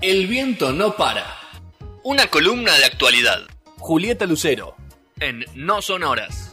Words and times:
El 0.00 0.26
viento 0.28 0.72
no 0.72 0.96
para. 0.96 1.26
Una 2.04 2.28
columna 2.28 2.72
de 2.76 2.84
actualidad. 2.84 3.40
Julieta 3.78 4.26
Lucero. 4.26 4.76
En 5.18 5.44
No 5.54 5.82
Son 5.82 6.04
Horas. 6.04 6.45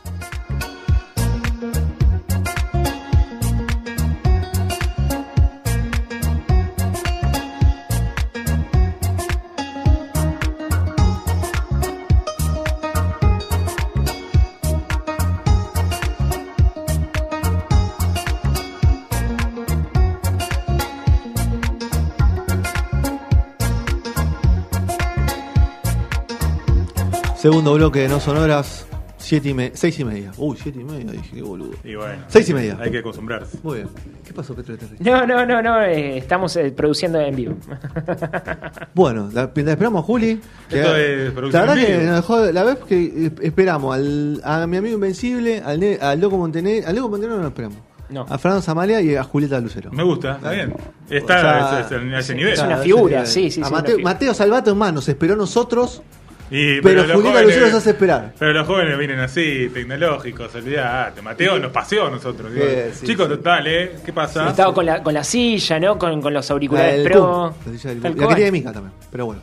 Segundo 27.44 27.74
bloque 27.74 28.00
de 28.00 28.08
No 28.08 28.22
Sonoras, 28.22 28.86
siete 29.18 29.50
y 29.50 29.54
me- 29.54 29.72
seis 29.74 30.00
y 30.00 30.06
media. 30.06 30.32
Uy, 30.38 30.56
siete 30.64 30.80
y 30.80 30.84
media, 30.86 31.12
dije, 31.12 31.30
qué 31.36 31.42
boludo. 31.42 31.72
Y 31.84 31.94
bueno. 31.96 32.24
Seis 32.30 32.48
y 32.48 32.54
media. 32.54 32.78
Hay 32.80 32.90
que 32.90 33.00
acostumbrarse. 33.00 33.58
Muy 33.64 33.80
bien. 33.80 33.90
¿Qué 34.26 34.32
pasó, 34.32 34.56
Petro? 34.56 34.78
¿Te 34.78 34.86
ríes? 34.88 35.02
No, 35.02 35.28
no, 35.28 35.46
no, 35.46 35.62
no, 35.62 35.82
eh, 35.84 36.20
estamos 36.20 36.56
eh, 36.56 36.72
produciendo 36.72 37.20
en 37.20 37.36
vivo. 37.36 37.56
Bueno, 38.94 39.30
la, 39.34 39.52
la 39.54 39.72
esperamos 39.74 40.04
a 40.04 40.06
Juli. 40.06 40.40
que- 40.70 40.80
Esto 40.80 40.96
es 40.96 41.28
la 41.28 41.34
producción 41.34 41.62
verdad 41.68 41.78
en 41.80 41.86
que 42.00 42.06
nos 42.06 42.16
dejó, 42.16 42.46
la 42.54 42.64
vez 42.64 42.78
que 42.88 43.04
eh, 43.26 43.32
esperamos 43.42 43.94
al, 43.94 44.42
a 44.46 44.66
mi 44.66 44.78
amigo 44.78 44.94
Invencible, 44.96 45.62
al, 45.66 45.80
ne- 45.82 45.98
al 46.00 46.22
Loco 46.22 46.38
Montenegro, 46.38 46.88
al 46.88 46.96
Loco 46.96 47.10
Montenegro 47.10 47.36
no 47.36 47.42
lo 47.42 47.48
esperamos. 47.50 47.78
No. 48.10 48.22
A 48.30 48.38
Fernando 48.38 48.62
Zamalia 48.62 49.02
y 49.02 49.16
a 49.18 49.24
Julieta 49.26 49.60
Lucero. 49.60 49.92
Me 49.92 50.04
gusta, 50.04 50.36
está 50.36 50.52
bien. 50.52 50.74
Está 51.10 51.84
O 51.84 51.90
sea, 51.90 51.98
en 52.00 52.14
ese 52.14 52.36
nivel. 52.36 52.54
es 52.54 52.60
una 52.62 52.78
figura, 52.78 53.26
sí, 53.26 53.52
sí, 53.52 53.62
A 53.62 53.66
sí, 53.66 53.72
Mateo. 53.74 54.00
Mateo 54.00 54.34
Salvato 54.34 54.74
más 54.76 54.94
nos 54.94 55.10
esperó 55.10 55.34
a 55.34 55.38
nosotros, 55.38 56.04
Y- 56.52 56.82
pero, 56.82 57.04
los 57.04 57.14
Julieta 57.14 57.40
jóvenes- 57.40 57.46
Lucero 57.56 57.68
se 57.72 57.78
hace 57.78 57.90
esperar. 57.92 58.34
Pero 58.38 58.54
los 58.54 58.68
jóvenes 58.68 58.98
vienen 58.98 59.20
así, 59.20 59.70
tecnológicos, 59.74 60.54
olvidate. 60.54 61.22
Mateo 61.22 61.58
nos 61.60 61.72
paseó 61.72 62.08
a 62.08 62.12
nosotros. 62.12 62.52
sí, 62.54 63.06
Chicos, 63.08 63.28
sí. 63.28 63.36
total, 63.36 63.66
¿eh? 63.68 63.96
¿Qué 64.06 64.14
pasa? 64.14 64.50
Estaba 64.50 64.74
con 64.74 64.86
la, 64.86 65.02
con 65.02 65.14
la 65.14 65.24
silla, 65.24 65.80
¿no? 65.80 65.98
Con, 65.98 66.22
con 66.22 66.34
los 66.34 66.48
La, 66.48 66.54
auriculares 66.54 67.04
del 67.04 67.12
pro. 67.12 67.54
La 67.66 67.72
silla 67.78 67.90
del. 67.96 68.02
La 68.18 68.28
quería 68.28 68.46
de 68.46 68.52
Mica 68.52 68.72
también, 68.74 68.94
pero 69.12 69.26
bueno. 69.26 69.42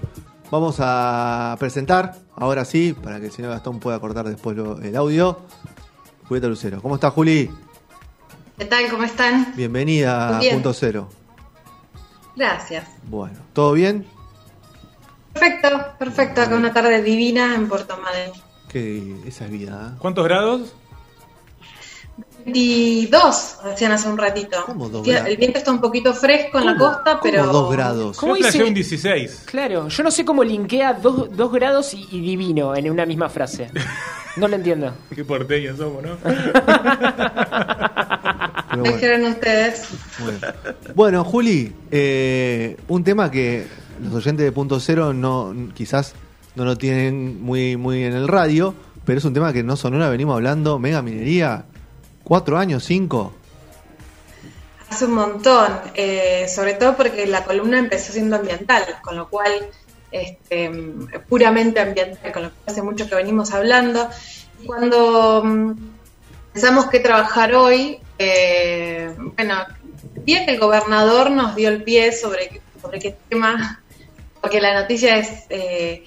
Vamos 0.51 0.77
a 0.81 1.57
presentar, 1.61 2.15
ahora 2.37 2.65
sí, 2.65 2.95
para 3.01 3.21
que 3.21 3.27
el 3.27 3.33
señor 3.33 3.53
Gastón 3.53 3.79
pueda 3.81 3.99
cortar 4.01 4.27
después 4.29 4.57
lo- 4.57 4.81
el 4.81 4.95
audio. 4.97 5.41
Julieta 6.29 6.49
Lucero. 6.49 6.81
¿Cómo 6.83 6.97
está, 6.97 7.11
Juli? 7.11 7.51
¿Qué 8.59 8.65
tal? 8.67 8.89
¿Cómo 8.91 9.03
están? 9.05 9.53
Bienvenida 9.57 10.37
a 10.37 10.41
bien. 10.41 10.55
Punto 10.55 10.73
Cero. 10.75 11.09
Gracias. 12.37 12.85
Bueno, 13.05 13.37
¿todo 13.53 13.73
bien? 13.73 14.07
Perfecto, 15.33 15.69
perfecto. 15.99 16.43
Acá 16.43 16.55
una 16.57 16.73
tarde 16.73 17.03
divina 17.03 17.55
en 17.55 17.69
Puerto 17.69 17.97
Madryn. 17.97 18.33
Que 18.69 19.17
esa 19.27 19.45
es 19.47 19.51
vida, 19.51 19.93
¿eh? 19.93 19.97
¿Cuántos 19.99 20.25
grados? 20.25 20.75
22, 22.45 23.59
decían 23.65 23.93
hace 23.93 24.09
un 24.09 24.17
ratito. 24.19 24.63
¿Cómo 24.67 24.89
dos 24.89 25.07
grados? 25.07 25.29
El 25.29 25.37
viento 25.37 25.59
está 25.59 25.71
un 25.73 25.81
poquito 25.81 26.15
fresco 26.15 26.59
en 26.59 26.67
la 26.67 26.77
costa, 26.77 27.03
¿Cómo 27.19 27.21
pero. 27.23 27.47
dos 27.47 27.71
grados? 27.73 28.17
¿Cómo 28.19 28.33
Yo 28.33 28.39
dice? 28.39 28.51
flashé 28.53 28.69
un 28.69 28.75
16. 28.75 29.43
Claro, 29.47 29.89
yo 29.89 30.03
no 30.03 30.11
sé 30.11 30.25
cómo 30.25 30.43
linkea 30.43 30.95
dos, 30.95 31.35
dos 31.37 31.53
grados 31.53 31.93
y, 31.95 32.09
y 32.11 32.21
divino 32.21 32.75
en 32.75 32.91
una 32.91 33.05
misma 33.07 33.29
frase. 33.29 33.71
No 34.37 34.49
lo 34.49 34.57
entiendo. 34.57 34.93
Qué 35.15 35.25
porteños 35.25 35.77
somos, 35.79 36.03
¿no? 36.03 36.17
Bueno, 38.69 38.83
Dijeron 38.85 39.25
ustedes. 39.25 39.89
Bueno, 40.95 41.25
Juli, 41.25 41.75
eh, 41.91 42.77
un 42.89 43.03
tema 43.05 43.31
que 43.31 43.67
los 44.03 44.15
oyentes 44.15 44.45
de 44.45 44.53
Punto 44.53 44.81
Cero 44.81 45.13
no, 45.13 45.55
quizás 45.75 46.15
no 46.55 46.65
lo 46.65 46.77
tienen 46.77 47.43
muy, 47.43 47.77
muy 47.77 48.05
en 48.05 48.13
el 48.13 48.29
radio, 48.29 48.75
pero 49.05 49.19
es 49.19 49.25
un 49.25 49.35
tema 49.35 49.53
que 49.53 49.63
no 49.63 49.77
Sonora 49.77 50.09
venimos 50.09 50.35
hablando, 50.35 50.79
mega 50.79 51.03
minería, 51.03 51.65
cuatro 52.25 52.59
años, 52.59 52.85
cinco. 52.85 53.33
Hace 54.89 55.07
un 55.07 55.15
montón, 55.15 55.69
eh, 55.95 56.47
sobre 56.49 56.75
todo 56.75 56.97
porque 56.97 57.27
la 57.27 57.45
columna 57.45 57.79
empezó 57.79 58.13
siendo 58.13 58.37
ambiental, 58.37 58.83
con 59.03 59.17
lo 59.17 59.29
cual, 59.29 59.53
este, 60.11 60.71
puramente 61.29 61.79
ambiental, 61.79 62.33
con 62.33 62.43
lo 62.43 62.51
cual 62.51 62.63
hace 62.67 62.83
mucho 62.83 63.09
que 63.09 63.15
venimos 63.15 63.53
hablando. 63.53 64.09
Y 64.61 64.67
cuando 64.67 65.43
mm, 65.45 65.73
pensamos 66.53 66.87
que 66.87 66.99
trabajar 66.99 67.55
hoy, 67.55 68.01
eh, 68.19 69.15
bueno, 69.37 69.55
día 70.25 70.45
que 70.45 70.53
el 70.53 70.61
gobernador 70.61 71.31
nos 71.31 71.55
dio 71.55 71.69
el 71.69 71.85
pie 71.85 72.13
sobre, 72.13 72.61
sobre 72.83 72.99
qué 72.99 73.17
tema, 73.29 73.81
porque 74.41 74.61
la 74.61 74.81
noticia 74.81 75.17
es... 75.17 75.45
eh, 75.49 76.05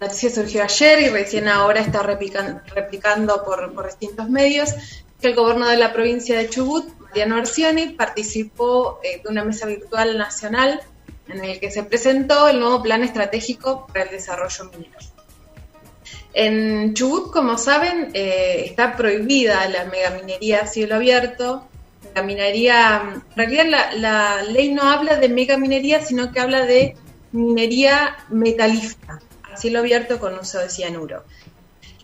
la 0.00 0.06
noticia 0.06 0.30
surgió 0.30 0.64
ayer 0.64 1.02
y 1.02 1.08
recién 1.08 1.46
ahora 1.46 1.80
está 1.80 2.02
replican- 2.02 2.62
replicando 2.74 3.44
por, 3.44 3.86
distintos 3.86 4.28
medios 4.30 4.74
que 5.20 5.28
el 5.28 5.34
gobernador 5.34 5.72
de 5.74 5.80
la 5.80 5.92
provincia 5.92 6.38
de 6.38 6.48
Chubut, 6.48 6.86
Mariano 7.00 7.36
Arcioni, 7.36 7.90
participó 7.90 9.00
eh, 9.02 9.20
de 9.22 9.28
una 9.30 9.44
mesa 9.44 9.66
virtual 9.66 10.16
nacional 10.16 10.80
en 11.28 11.44
el 11.44 11.60
que 11.60 11.70
se 11.70 11.84
presentó 11.84 12.48
el 12.48 12.60
nuevo 12.60 12.82
plan 12.82 13.02
estratégico 13.04 13.86
para 13.86 14.04
el 14.04 14.10
desarrollo 14.10 14.64
minero. 14.72 14.98
En 16.32 16.94
Chubut, 16.94 17.30
como 17.30 17.56
saben, 17.58 18.10
eh, 18.14 18.64
está 18.66 18.96
prohibida 18.96 19.68
la 19.68 19.84
megaminería 19.84 20.62
a 20.62 20.66
cielo 20.66 20.96
abierto. 20.96 21.68
La 22.14 22.22
minería, 22.22 23.02
en 23.14 23.36
realidad 23.36 23.66
la, 23.66 23.92
la 23.94 24.42
ley 24.42 24.72
no 24.72 24.82
habla 24.90 25.16
de 25.16 25.28
megaminería, 25.28 26.02
sino 26.02 26.32
que 26.32 26.40
habla 26.40 26.64
de 26.66 26.96
minería 27.34 28.16
metalífera 28.30 29.20
a 29.42 29.56
cielo 29.56 29.80
abierto 29.80 30.18
con 30.18 30.38
uso 30.38 30.60
de 30.60 30.70
cianuro. 30.70 31.24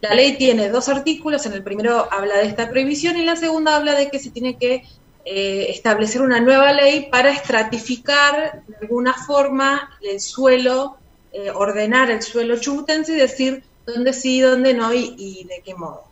La 0.00 0.14
ley 0.14 0.36
tiene 0.36 0.68
dos 0.68 0.88
artículos, 0.88 1.44
en 1.46 1.52
el 1.52 1.62
primero 1.62 2.08
habla 2.10 2.38
de 2.38 2.46
esta 2.46 2.70
prohibición 2.70 3.16
y 3.16 3.20
en 3.20 3.26
la 3.26 3.36
segunda 3.36 3.76
habla 3.76 3.94
de 3.94 4.10
que 4.10 4.18
se 4.18 4.30
tiene 4.30 4.56
que 4.56 4.84
eh, 5.24 5.66
establecer 5.68 6.22
una 6.22 6.40
nueva 6.40 6.72
ley 6.72 7.08
para 7.10 7.30
estratificar 7.30 8.62
de 8.66 8.76
alguna 8.80 9.14
forma 9.14 9.90
el 10.00 10.20
suelo, 10.20 10.96
eh, 11.32 11.50
ordenar 11.50 12.10
el 12.10 12.22
suelo 12.22 12.58
chubutense 12.58 13.12
y 13.12 13.16
decir 13.16 13.62
dónde 13.86 14.12
sí, 14.12 14.40
dónde 14.40 14.74
no 14.74 14.92
y, 14.94 15.46
de 15.48 15.62
qué 15.64 15.74
modo. 15.74 16.04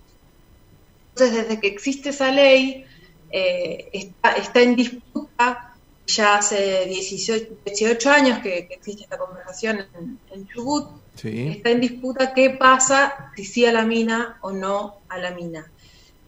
Entonces, 1.14 1.48
desde 1.48 1.60
que 1.60 1.68
existe 1.68 2.10
esa 2.10 2.30
ley, 2.30 2.84
eh, 3.30 3.88
está, 3.92 4.32
está 4.32 4.60
en 4.60 4.76
disputa, 4.76 5.67
ya 6.08 6.38
hace 6.38 6.86
18, 6.86 7.46
18 7.64 8.10
años 8.10 8.38
que, 8.40 8.66
que 8.66 8.74
existe 8.74 9.04
esta 9.04 9.18
conversación 9.18 9.86
en, 9.94 10.18
en 10.32 10.48
Chubut, 10.48 10.88
Sí. 11.14 11.48
está 11.56 11.70
en 11.70 11.80
disputa 11.80 12.32
qué 12.32 12.50
pasa 12.50 13.32
si 13.34 13.44
sí 13.44 13.66
a 13.66 13.72
la 13.72 13.84
mina 13.84 14.38
o 14.40 14.52
no 14.52 15.00
a 15.08 15.18
la 15.18 15.32
mina. 15.32 15.70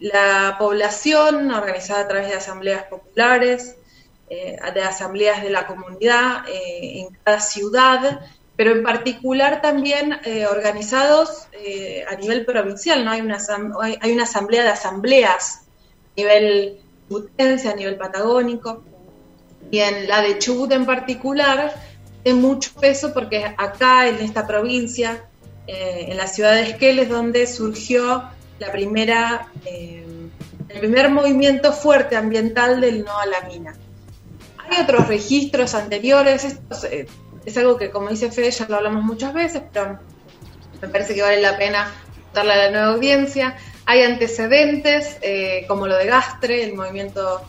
La 0.01 0.57
población, 0.59 1.51
organizada 1.53 2.01
a 2.01 2.09
través 2.09 2.29
de 2.29 2.35
asambleas 2.35 2.85
populares, 2.85 3.77
eh, 4.29 4.57
de 4.75 4.83
asambleas 4.83 5.43
de 5.43 5.51
la 5.51 5.67
comunidad 5.67 6.49
eh, 6.49 7.01
en 7.03 7.17
cada 7.23 7.41
ciudad, 7.41 8.21
pero 8.57 8.73
en 8.73 8.83
particular 8.83 9.63
también 9.63 10.19
eh, 10.25 10.47
organizados 10.47 11.47
a 12.09 12.15
nivel 12.17 12.45
provincial, 12.45 13.05
¿no? 13.05 13.13
Hay 13.13 13.21
una, 13.21 13.39
hay 14.01 14.13
una 14.13 14.25
asamblea 14.25 14.65
de 14.65 14.71
asambleas 14.71 15.61
a 15.61 16.13
nivel 16.17 16.81
chubutense, 17.09 17.69
a 17.69 17.77
nivel 17.77 17.97
patagónico, 17.97 18.83
y 19.71 19.79
en 19.79 20.09
la 20.09 20.23
de 20.23 20.39
Chubut 20.39 20.73
en 20.73 20.85
particular, 20.85 21.75
de 22.25 22.35
mucho 22.35 22.73
peso 22.75 23.15
porque 23.15 23.45
acá 23.57 24.09
en 24.09 24.17
esta 24.17 24.47
provincia, 24.47 25.25
eh, 25.67 26.07
en 26.09 26.17
la 26.17 26.27
ciudad 26.27 26.55
de 26.55 26.63
Esquel, 26.63 26.99
es 26.99 27.09
donde 27.09 27.47
surgió 27.47 28.25
la 28.59 28.73
primera, 28.73 29.49
eh, 29.65 30.05
el 30.69 30.79
primer 30.81 31.11
movimiento 31.11 31.73
fuerte 31.73 32.17
ambiental 32.17 32.81
del 32.81 33.05
no 33.05 33.17
a 33.19 33.27
la 33.27 33.41
mina. 33.43 33.75
Hay 34.59 34.83
otros 34.83 35.09
registros 35.09 35.75
anteriores, 35.75 36.45
esto 36.45 36.75
es, 36.75 36.85
eh, 36.85 37.07
es 37.45 37.57
algo 37.57 37.77
que 37.77 37.91
como 37.91 38.11
dice 38.11 38.31
Fede 38.31 38.51
ya 38.51 38.67
lo 38.69 38.77
hablamos 38.77 39.05
muchas 39.05 39.33
veces, 39.33 39.63
pero 39.73 39.99
me 40.83 40.89
parece 40.89 41.15
que 41.15 41.23
vale 41.23 41.41
la 41.41 41.57
pena 41.57 41.93
darle 42.35 42.53
a 42.53 42.57
la 42.57 42.71
nueva 42.71 42.95
audiencia. 42.95 43.57
Hay 43.87 44.03
antecedentes, 44.03 45.19
como 45.67 45.89
lo 45.89 45.97
de 45.97 46.07
Gastre, 46.07 46.63
el 46.63 46.75
movimiento 46.75 47.41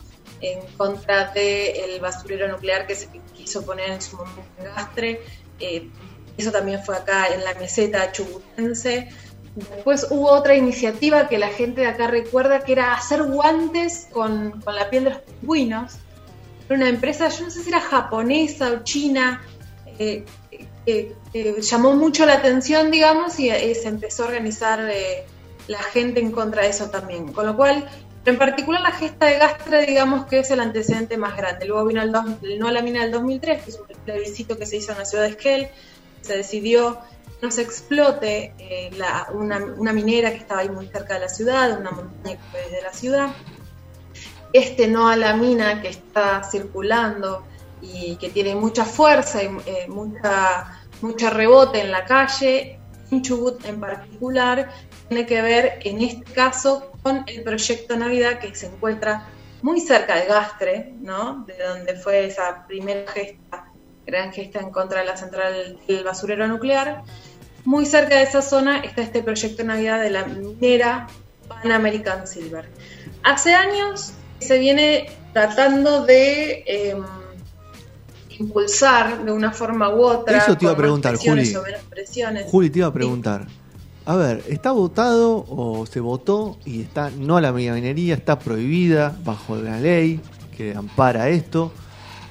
en 0.42 0.60
contra 0.76 1.32
del 1.32 2.00
basurero 2.00 2.48
nuclear 2.48 2.86
que 2.86 2.94
se 2.94 3.08
quiso 3.34 3.64
poner 3.64 3.90
en 3.90 4.02
su 4.02 4.16
momento 4.16 4.42
en 4.58 4.64
Gastre. 4.64 5.20
Eh, 5.60 5.88
eso 6.36 6.50
también 6.50 6.82
fue 6.82 6.96
acá 6.96 7.28
en 7.28 7.44
la 7.44 7.54
meseta 7.54 8.12
chubutense. 8.12 9.08
Después 9.54 10.06
hubo 10.10 10.30
otra 10.30 10.56
iniciativa 10.56 11.28
que 11.28 11.38
la 11.38 11.48
gente 11.48 11.82
de 11.82 11.86
acá 11.86 12.06
recuerda 12.06 12.60
que 12.60 12.72
era 12.72 12.94
hacer 12.94 13.22
guantes 13.22 14.08
con, 14.10 14.60
con 14.62 14.74
la 14.74 14.88
piel 14.90 15.04
de 15.04 15.10
los 15.10 15.20
pingüinos. 15.20 15.94
Era 16.66 16.76
una 16.76 16.88
empresa, 16.88 17.28
yo 17.28 17.44
no 17.44 17.50
sé 17.50 17.62
si 17.62 17.68
era 17.68 17.80
japonesa 17.80 18.72
o 18.72 18.82
china, 18.82 19.42
eh, 19.98 20.24
eh, 20.86 21.14
eh, 21.34 21.60
llamó 21.60 21.92
mucho 21.94 22.24
la 22.24 22.34
atención, 22.34 22.90
digamos, 22.90 23.38
y 23.38 23.50
eh, 23.50 23.74
se 23.74 23.88
empezó 23.88 24.24
a 24.24 24.28
organizar 24.28 24.88
eh, 24.90 25.26
la 25.68 25.82
gente 25.82 26.20
en 26.20 26.32
contra 26.32 26.62
de 26.62 26.70
eso 26.70 26.88
también. 26.88 27.32
Con 27.32 27.44
lo 27.46 27.54
cual, 27.54 27.86
en 28.24 28.38
particular 28.38 28.80
la 28.82 28.92
gesta 28.92 29.26
de 29.26 29.38
Gastre, 29.38 29.86
digamos 29.86 30.26
que 30.26 30.40
es 30.40 30.50
el 30.50 30.60
antecedente 30.60 31.16
más 31.16 31.36
grande. 31.36 31.66
Luego 31.66 31.86
vino 31.86 32.02
el, 32.02 32.12
no 32.12 32.68
a 32.68 32.72
la 32.72 32.82
mina 32.82 33.02
del 33.02 33.10
2003, 33.10 33.62
que 33.62 33.70
es 33.70 33.78
un 33.78 33.86
plebiscito 34.04 34.56
que 34.56 34.66
se 34.66 34.76
hizo 34.76 34.92
en 34.92 34.98
la 34.98 35.04
ciudad 35.04 35.24
de 35.24 35.30
Esquel, 35.30 35.68
se 36.20 36.36
decidió 36.36 37.00
no 37.42 37.50
se 37.50 37.62
explote 37.62 38.54
eh, 38.58 38.90
una, 39.34 39.92
minera 39.92 40.30
que 40.30 40.36
estaba 40.36 40.60
ahí 40.60 40.68
muy 40.68 40.86
cerca 40.86 41.14
de 41.14 41.20
la 41.20 41.28
ciudad, 41.28 41.78
una 41.78 41.90
montaña 41.90 42.38
que 42.52 42.58
desde 42.58 42.82
la 42.82 42.92
ciudad. 42.92 43.30
Este 44.52 44.86
no 44.86 45.08
a 45.08 45.16
la 45.16 45.34
mina 45.34 45.82
que 45.82 45.88
está 45.88 46.44
circulando 46.44 47.44
y 47.80 48.14
que 48.16 48.30
tiene 48.30 48.54
mucha 48.54 48.84
fuerza 48.84 49.42
y 49.42 49.46
eh, 49.66 49.86
mucha, 49.88 50.82
mucho 51.00 51.30
rebote 51.30 51.80
en 51.80 51.90
la 51.90 52.04
calle, 52.04 52.78
en 53.10 53.22
Chubut 53.22 53.64
en 53.64 53.80
particular, 53.80 54.70
tiene 55.12 55.26
que 55.26 55.42
ver 55.42 55.78
en 55.84 56.00
este 56.00 56.32
caso 56.32 56.90
con 57.02 57.24
el 57.26 57.42
proyecto 57.42 57.96
Navidad 57.98 58.38
que 58.38 58.54
se 58.54 58.66
encuentra 58.66 59.28
muy 59.60 59.78
cerca 59.78 60.16
de 60.16 60.24
Gastre, 60.24 60.94
¿no? 61.00 61.44
de 61.46 61.54
donde 61.62 61.96
fue 61.96 62.26
esa 62.26 62.66
primera 62.66 63.04
gesta, 63.12 63.66
gran 64.06 64.32
gesta 64.32 64.60
en 64.60 64.70
contra 64.70 65.00
de 65.00 65.06
la 65.06 65.16
central 65.18 65.78
del 65.86 66.02
basurero 66.02 66.48
nuclear. 66.48 67.02
Muy 67.66 67.84
cerca 67.84 68.16
de 68.16 68.22
esa 68.22 68.40
zona 68.40 68.78
está 68.78 69.02
este 69.02 69.22
proyecto 69.22 69.62
Navidad 69.64 70.00
de 70.00 70.10
la 70.10 70.24
minera 70.24 71.06
Pan 71.46 71.70
American 71.70 72.26
Silver. 72.26 72.66
Hace 73.22 73.52
años 73.52 74.14
se 74.38 74.58
viene 74.58 75.10
tratando 75.34 76.06
de 76.06 76.64
em, 76.66 77.04
impulsar 78.38 79.22
de 79.22 79.30
una 79.30 79.52
forma 79.52 79.94
u 79.94 80.04
otra. 80.04 80.38
Eso 80.38 80.56
te 80.56 80.64
iba 80.64 80.72
a 80.72 80.76
preguntar, 80.76 81.16
Juli. 81.16 81.54
Juli, 82.50 82.70
te 82.70 82.78
iba 82.78 82.88
a 82.88 82.92
preguntar. 82.92 83.46
A 84.04 84.16
ver, 84.16 84.42
¿está 84.48 84.72
votado 84.72 85.44
o 85.48 85.86
se 85.86 86.00
votó 86.00 86.58
y 86.64 86.80
está 86.80 87.10
no 87.10 87.40
la 87.40 87.52
minería, 87.52 88.14
está 88.14 88.38
prohibida 88.38 89.16
bajo 89.24 89.56
la 89.56 89.78
ley 89.78 90.20
que 90.56 90.74
ampara 90.74 91.28
esto? 91.28 91.72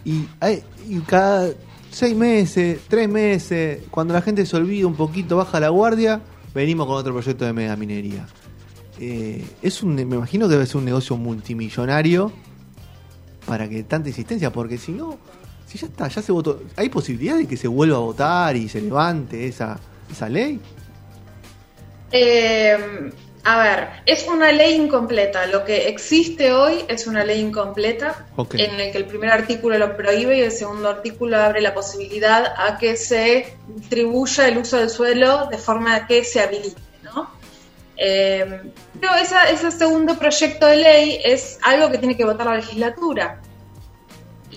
Y, 0.03 0.25
hay, 0.41 0.63
y 0.89 1.00
cada 1.00 1.50
seis 1.89 2.15
meses, 2.15 2.81
tres 2.89 3.07
meses, 3.07 3.83
cuando 3.89 4.13
la 4.13 4.21
gente 4.21 4.45
se 4.45 4.57
olvida 4.57 4.85
un 4.85 4.95
poquito, 4.95 5.38
baja 5.38 5.62
la 5.62 5.69
guardia, 5.69 6.21
venimos 6.53 6.88
con 6.88 6.97
otro 6.97 7.13
proyecto 7.13 7.45
de 7.45 7.53
mega 7.53 7.77
minería. 7.77 8.27
Eh, 9.00 9.45
es 9.62 9.81
un, 9.81 9.95
me 9.95 10.01
imagino 10.01 10.47
que 10.47 10.56
debe 10.56 10.65
ser 10.65 10.77
un 10.77 10.85
negocio 10.85 11.15
multimillonario 11.15 12.33
para 13.45 13.69
que 13.69 13.83
tanta 13.83 14.09
insistencia, 14.09 14.51
porque 14.51 14.77
si 14.77 14.91
no, 14.91 15.17
si 15.67 15.77
ya 15.77 15.88
está, 15.88 16.09
ya 16.09 16.21
se 16.21 16.33
votó, 16.33 16.62
¿hay 16.75 16.89
posibilidad 16.89 17.38
de 17.38 17.47
que 17.47 17.56
se 17.56 17.69
vuelva 17.69 17.95
a 17.95 18.01
votar 18.01 18.57
y 18.57 18.67
se 18.67 18.81
levante 18.81 19.47
esa, 19.47 19.79
esa 20.12 20.27
ley? 20.27 20.59
Eh, 22.11 23.11
a 23.43 23.57
ver, 23.57 23.89
es 24.05 24.27
una 24.27 24.51
ley 24.51 24.75
incompleta. 24.75 25.47
Lo 25.47 25.65
que 25.65 25.87
existe 25.87 26.51
hoy 26.51 26.85
es 26.87 27.07
una 27.07 27.23
ley 27.23 27.39
incompleta 27.39 28.27
en 28.53 28.79
el 28.79 28.91
que 28.91 28.99
el 28.99 29.05
primer 29.05 29.31
artículo 29.31 29.77
lo 29.79 29.97
prohíbe 29.97 30.37
y 30.37 30.41
el 30.41 30.51
segundo 30.51 30.89
artículo 30.89 31.37
abre 31.37 31.61
la 31.61 31.73
posibilidad 31.73 32.53
a 32.55 32.77
que 32.77 32.95
se 32.95 33.57
distribuya 33.67 34.47
el 34.47 34.59
uso 34.59 34.77
del 34.77 34.89
suelo 34.89 35.47
de 35.49 35.57
forma 35.57 36.05
que 36.05 36.23
se 36.23 36.39
habilite. 36.39 36.81
¿no? 37.01 37.31
Eh, 37.97 38.61
pero 38.99 39.13
ese 39.15 39.71
segundo 39.71 40.17
proyecto 40.19 40.67
de 40.67 40.75
ley 40.75 41.21
es 41.23 41.57
algo 41.63 41.89
que 41.89 41.97
tiene 41.97 42.15
que 42.15 42.25
votar 42.25 42.45
la 42.45 42.57
legislatura. 42.57 43.41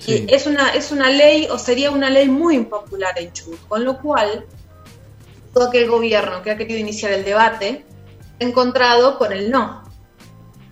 Y 0.06 0.26
es 0.30 0.46
una, 0.46 0.74
es 0.74 0.92
una 0.92 1.08
ley 1.08 1.48
o 1.50 1.58
sería 1.58 1.90
una 1.90 2.10
ley 2.10 2.28
muy 2.28 2.56
impopular 2.56 3.18
en 3.18 3.32
Chubut, 3.32 3.58
con 3.68 3.84
lo 3.84 3.98
cual 3.98 4.44
todo 5.54 5.68
aquel 5.68 5.88
gobierno 5.88 6.42
que 6.42 6.50
ha 6.50 6.56
querido 6.56 6.78
iniciar 6.78 7.12
el 7.12 7.24
debate 7.24 7.84
encontrado 8.38 9.16
con 9.18 9.32
el 9.32 9.50
no. 9.50 9.82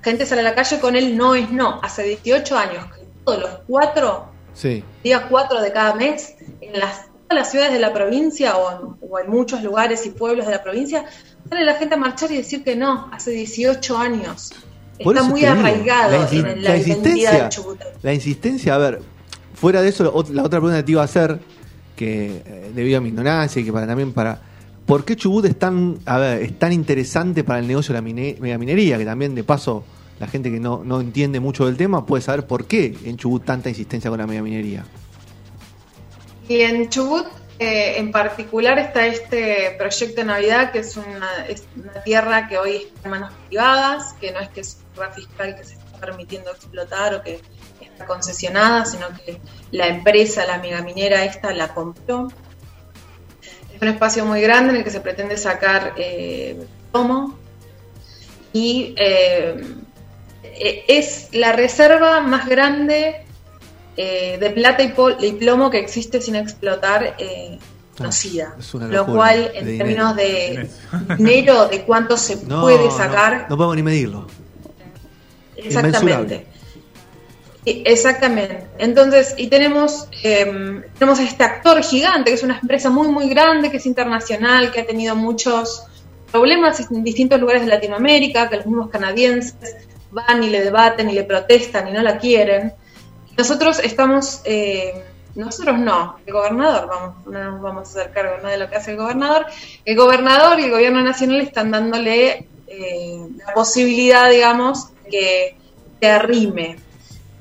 Gente 0.03 0.27
sale 0.27 0.41
a 0.41 0.45
la 0.45 0.55
calle 0.55 0.81
con 0.81 0.97
el 0.97 1.17
no 1.17 1.35
es 1.35 1.51
no. 1.51 1.81
Hace 1.83 2.03
18 2.03 2.59
años 2.59 2.87
que 2.93 3.03
todos 3.25 3.41
los 3.41 3.51
cuatro, 3.69 4.27
sí. 4.53 4.83
día 5.05 5.29
cuatro 5.29 5.61
de 5.61 5.73
cada 5.73 5.95
mes, 5.95 6.35
en 6.61 6.79
las, 6.79 7.07
todas 7.29 7.45
las 7.45 7.51
ciudades 7.51 7.73
de 7.73 7.79
la 7.79 7.93
provincia 7.93 8.57
o 8.57 9.21
en, 9.21 9.31
muchos 9.31 9.63
lugares 9.63 10.05
y 10.07 10.11
pueblos 10.11 10.47
de 10.47 10.53
la 10.53 10.63
provincia, 10.63 11.05
sale 11.49 11.65
la 11.65 11.75
gente 11.75 11.95
a 11.95 11.99
marchar 11.99 12.33
y 12.33 12.39
decir 12.39 12.65
que 12.65 12.75
no. 12.75 13.09
Hace 13.13 13.31
18 13.31 13.97
años. 13.97 14.53
Está 14.99 15.23
muy 15.23 15.45
arraigado 15.45 16.29
en 16.31 16.63
la, 16.63 16.77
insistencia, 16.77 17.49
La 18.03 18.13
insistencia, 18.13 18.75
a 18.75 18.79
ver, 18.79 19.01
fuera 19.55 19.81
de 19.83 19.89
eso, 19.89 20.05
la 20.31 20.43
otra 20.43 20.61
pregunta 20.61 20.77
que 20.77 20.83
te 20.83 20.93
iba 20.93 21.03
a 21.03 21.07
hacer, 21.07 21.41
que 21.97 22.43
eh, 22.45 22.73
debido 22.75 22.99
a 22.99 23.01
mi 23.01 23.09
ignorancia 23.09 23.61
y 23.61 23.65
que 23.65 23.73
para 23.73 23.87
también 23.87 24.13
para 24.13 24.41
¿Por 24.93 25.07
qué 25.07 25.17
Chubut 25.17 25.47
es 25.47 25.59
tan, 25.59 26.01
a 26.05 26.19
ver, 26.19 26.43
es 26.43 26.59
tan 26.59 26.71
interesante 26.71 27.45
para 27.45 27.61
el 27.61 27.67
negocio 27.67 27.95
de 27.95 28.03
la 28.03 28.03
megaminería? 28.03 28.99
Que 28.99 29.07
también, 29.07 29.35
de 29.35 29.43
paso, 29.43 29.85
la 30.21 30.27
gente 30.27 30.51
que 30.51 30.61
no, 30.61 30.85
no, 30.85 31.01
entiende 31.01 31.41
mucho 31.41 31.65
del 31.65 31.79
tema 31.79 32.05
puede 32.05 32.23
saber 32.23 32.47
por 32.47 32.67
qué 32.67 32.95
en 33.07 33.17
Chubut 33.17 33.43
tanta 33.43 33.71
insistencia 33.71 34.11
con 34.11 34.19
la 34.19 34.27
megaminería. 34.27 34.85
Y 36.47 36.61
en 36.61 36.91
Chubut, 36.91 37.25
eh, 37.59 37.95
en 37.97 38.13
particular, 38.13 38.79
está 38.79 39.07
este 39.07 39.77
proyecto 39.79 40.21
de 40.21 40.27
Navidad, 40.27 40.73
que 40.73 40.81
es 40.81 40.95
una, 40.99 41.47
tierra 42.05 42.47
que 42.47 42.59
hoy 42.59 42.89
está 42.95 43.01
en 43.05 43.11
manos 43.13 43.33
privadas, 43.49 44.13
que 44.21 44.31
no 44.31 44.41
es 44.41 44.51
que 44.51 44.61
es 44.61 44.77
una 44.99 45.09
fiscal 45.09 45.57
que 45.57 45.65
se 45.65 45.73
está 45.73 46.01
permitiendo 46.01 46.51
explotar 46.51 47.15
o 47.15 47.23
que 47.23 47.41
está 47.81 48.05
concesionada, 48.05 48.85
sino 48.85 49.07
que 49.25 49.41
la 49.71 49.87
empresa, 49.87 50.45
la 50.45 50.59
megaminera 50.59 51.25
esta, 51.25 51.55
la 51.55 51.73
compró 51.73 52.29
un 53.83 53.89
espacio 53.89 54.25
muy 54.25 54.41
grande 54.41 54.71
en 54.71 54.77
el 54.77 54.85
que 54.85 54.91
se 54.91 55.01
pretende 55.01 55.37
sacar 55.37 55.95
eh, 55.97 56.57
plomo 56.91 57.37
y 58.53 58.95
eh, 58.97 59.63
e, 60.43 60.85
es 60.89 61.29
la 61.33 61.53
reserva 61.53 62.21
más 62.21 62.49
grande 62.49 63.25
eh, 63.97 64.39
de 64.41 64.51
plata 64.51 64.83
y, 64.83 65.33
plomo 65.33 65.71
que 65.71 65.79
existe 65.79 66.21
sin 66.21 66.37
explotar 66.37 67.15
eh, 67.19 67.59
conocida. 67.97 68.57
lo 68.89 69.07
cual, 69.07 69.51
en 69.55 69.79
términos 69.79 70.17
de 70.17 70.69
dinero, 71.19 71.69
de 71.69 71.83
cuánto 71.83 72.17
se 72.17 72.37
puede 72.39 72.91
sacar. 72.91 73.47
No, 73.51 73.57
podemos 73.57 73.77
ni 73.77 73.83
medirlo. 73.83 74.27
Exactamente. 75.57 76.47
Exactamente. 77.65 78.67
Entonces, 78.79 79.35
y 79.37 79.47
tenemos, 79.47 80.09
eh, 80.25 80.83
tenemos 80.99 81.21
este 81.21 81.45
actor 81.45 81.81
gigante, 81.83 82.31
que 82.31 82.35
es 82.35 82.43
una 82.43 82.59
empresa 82.59 82.91
muy, 82.91 83.09
muy 83.09 83.29
grande, 83.29 83.71
que 83.71 83.77
es 83.77 83.87
internacional, 83.87 84.73
que 84.73 84.81
ha 84.81 84.87
tenido 84.87 85.15
muchos 85.15 85.85
problemas 86.33 86.81
en 86.91 87.05
distintos 87.05 87.39
lugares 87.41 87.63
de 87.63 87.69
Latinoamérica, 87.69 88.49
que 88.49 88.57
los 88.57 88.67
mismos 88.67 88.91
canadienses 88.91 89.77
van 90.11 90.43
y 90.43 90.51
le 90.51 90.63
debaten 90.63 91.09
y 91.09 91.13
le 91.13 91.23
protestan 91.23 91.89
y 91.89 91.93
no 91.93 92.03
la 92.03 92.19
quieren. 92.19 92.73
Nosotros 93.37 93.79
estamos, 93.79 94.41
eh, 94.45 95.05
nosotros 95.37 95.79
no, 95.79 96.17
el 96.27 96.33
gobernador, 96.33 96.89
vamos, 96.89 97.27
no 97.27 97.45
nos 97.45 97.63
vamos 97.63 97.89
a 97.89 98.01
hacer 98.01 98.13
cargo 98.13 98.47
de 98.47 98.57
lo 98.57 98.69
que 98.69 98.77
hace 98.77 98.91
el 98.91 98.97
gobernador. 98.97 99.47
El 99.85 99.97
gobernador 99.97 100.59
y 100.59 100.65
el 100.65 100.71
gobierno 100.73 101.01
nacional 101.01 101.41
están 101.41 101.71
dándole 101.71 102.49
eh, 102.67 103.27
la 103.47 103.55
posibilidad, 103.55 104.29
digamos, 104.29 104.89
que 105.09 105.57
se 106.01 106.11
arrime 106.11 106.77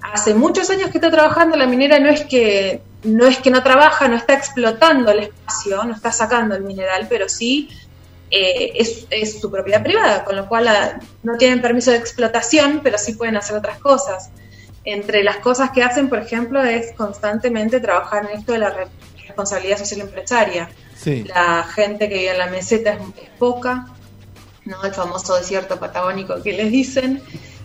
hace 0.01 0.34
muchos 0.34 0.70
años 0.70 0.89
que 0.89 0.98
está 0.98 1.12
trabajando 1.12 1.58
la 1.58 1.67
minera 1.67 2.00
no 2.00 2.10
es 2.10 2.25
que 2.25 2.81
no 3.03 3.25
es 3.25 3.39
que 3.39 3.50
no 3.50 3.63
trabaja, 3.63 4.08
no 4.08 4.15
está 4.15 4.34
explotando 4.34 5.12
el 5.12 5.20
espacio, 5.20 5.84
no 5.84 5.93
está 5.93 6.12
sacando 6.12 6.55
el 6.55 6.63
mineral, 6.63 7.08
pero 7.10 7.27
sí 7.27 7.70
eh, 8.29 8.74
es, 9.10 9.41
su 9.41 9.50
propiedad 9.50 9.84
privada, 9.84 10.24
con 10.24 10.36
lo 10.36 10.48
cual 10.48 10.67
ah, 10.67 11.00
no 11.24 11.36
tienen 11.38 11.62
permiso 11.62 11.91
de 11.91 11.98
explotación, 11.98 12.81
pero 12.84 12.98
sí 12.98 13.13
pueden 13.13 13.38
hacer 13.38 13.58
otras 13.58 13.79
cosas. 13.79 14.29
Entre 14.84 15.24
las 15.24 15.38
cosas 15.38 15.72
que 15.72 15.84
hacen, 15.84 16.10
por 16.10 16.20
ejemplo, 16.20 16.63
es 16.63 16.93
constantemente 16.93 17.79
trabajar 17.79 18.29
en 18.29 18.39
esto 18.39 18.53
de 18.53 18.60
la 18.60 18.88
responsabilidad 19.27 19.77
social 19.77 20.01
empresaria. 20.01 20.70
La 21.25 21.63
gente 21.63 22.08
que 22.08 22.15
vive 22.15 22.31
en 22.31 22.38
la 22.38 22.48
meseta 22.48 22.93
es, 22.93 23.00
es 23.00 23.29
poca, 23.39 23.88
¿no? 24.65 24.84
el 24.84 24.93
famoso 24.93 25.36
desierto 25.36 25.79
patagónico 25.79 26.41
que 26.41 26.53
les 26.53 26.72
dicen. 26.72 27.22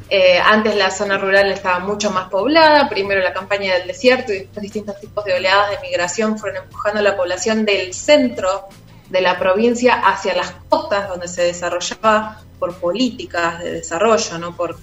Eh, 0.08 0.38
antes 0.38 0.76
la 0.76 0.90
zona 0.90 1.18
rural 1.18 1.50
estaba 1.50 1.80
mucho 1.80 2.12
más 2.12 2.28
poblada, 2.28 2.88
primero 2.88 3.20
la 3.20 3.32
campaña 3.32 3.74
del 3.74 3.88
desierto 3.88 4.32
y 4.32 4.38
después 4.38 4.62
distintos 4.62 5.00
tipos 5.00 5.24
de 5.24 5.34
oleadas 5.34 5.70
de 5.70 5.78
migración 5.80 6.38
fueron 6.38 6.62
empujando 6.62 7.02
la 7.02 7.16
población 7.16 7.64
del 7.64 7.92
centro 7.92 8.68
de 9.10 9.20
la 9.20 9.36
provincia 9.36 9.94
hacia 9.94 10.34
las 10.36 10.52
costas, 10.68 11.08
donde 11.08 11.26
se 11.26 11.42
desarrollaba 11.42 12.40
por 12.58 12.74
políticas 12.76 13.58
de 13.58 13.72
desarrollo, 13.72 14.38
no 14.38 14.54
por 14.54 14.76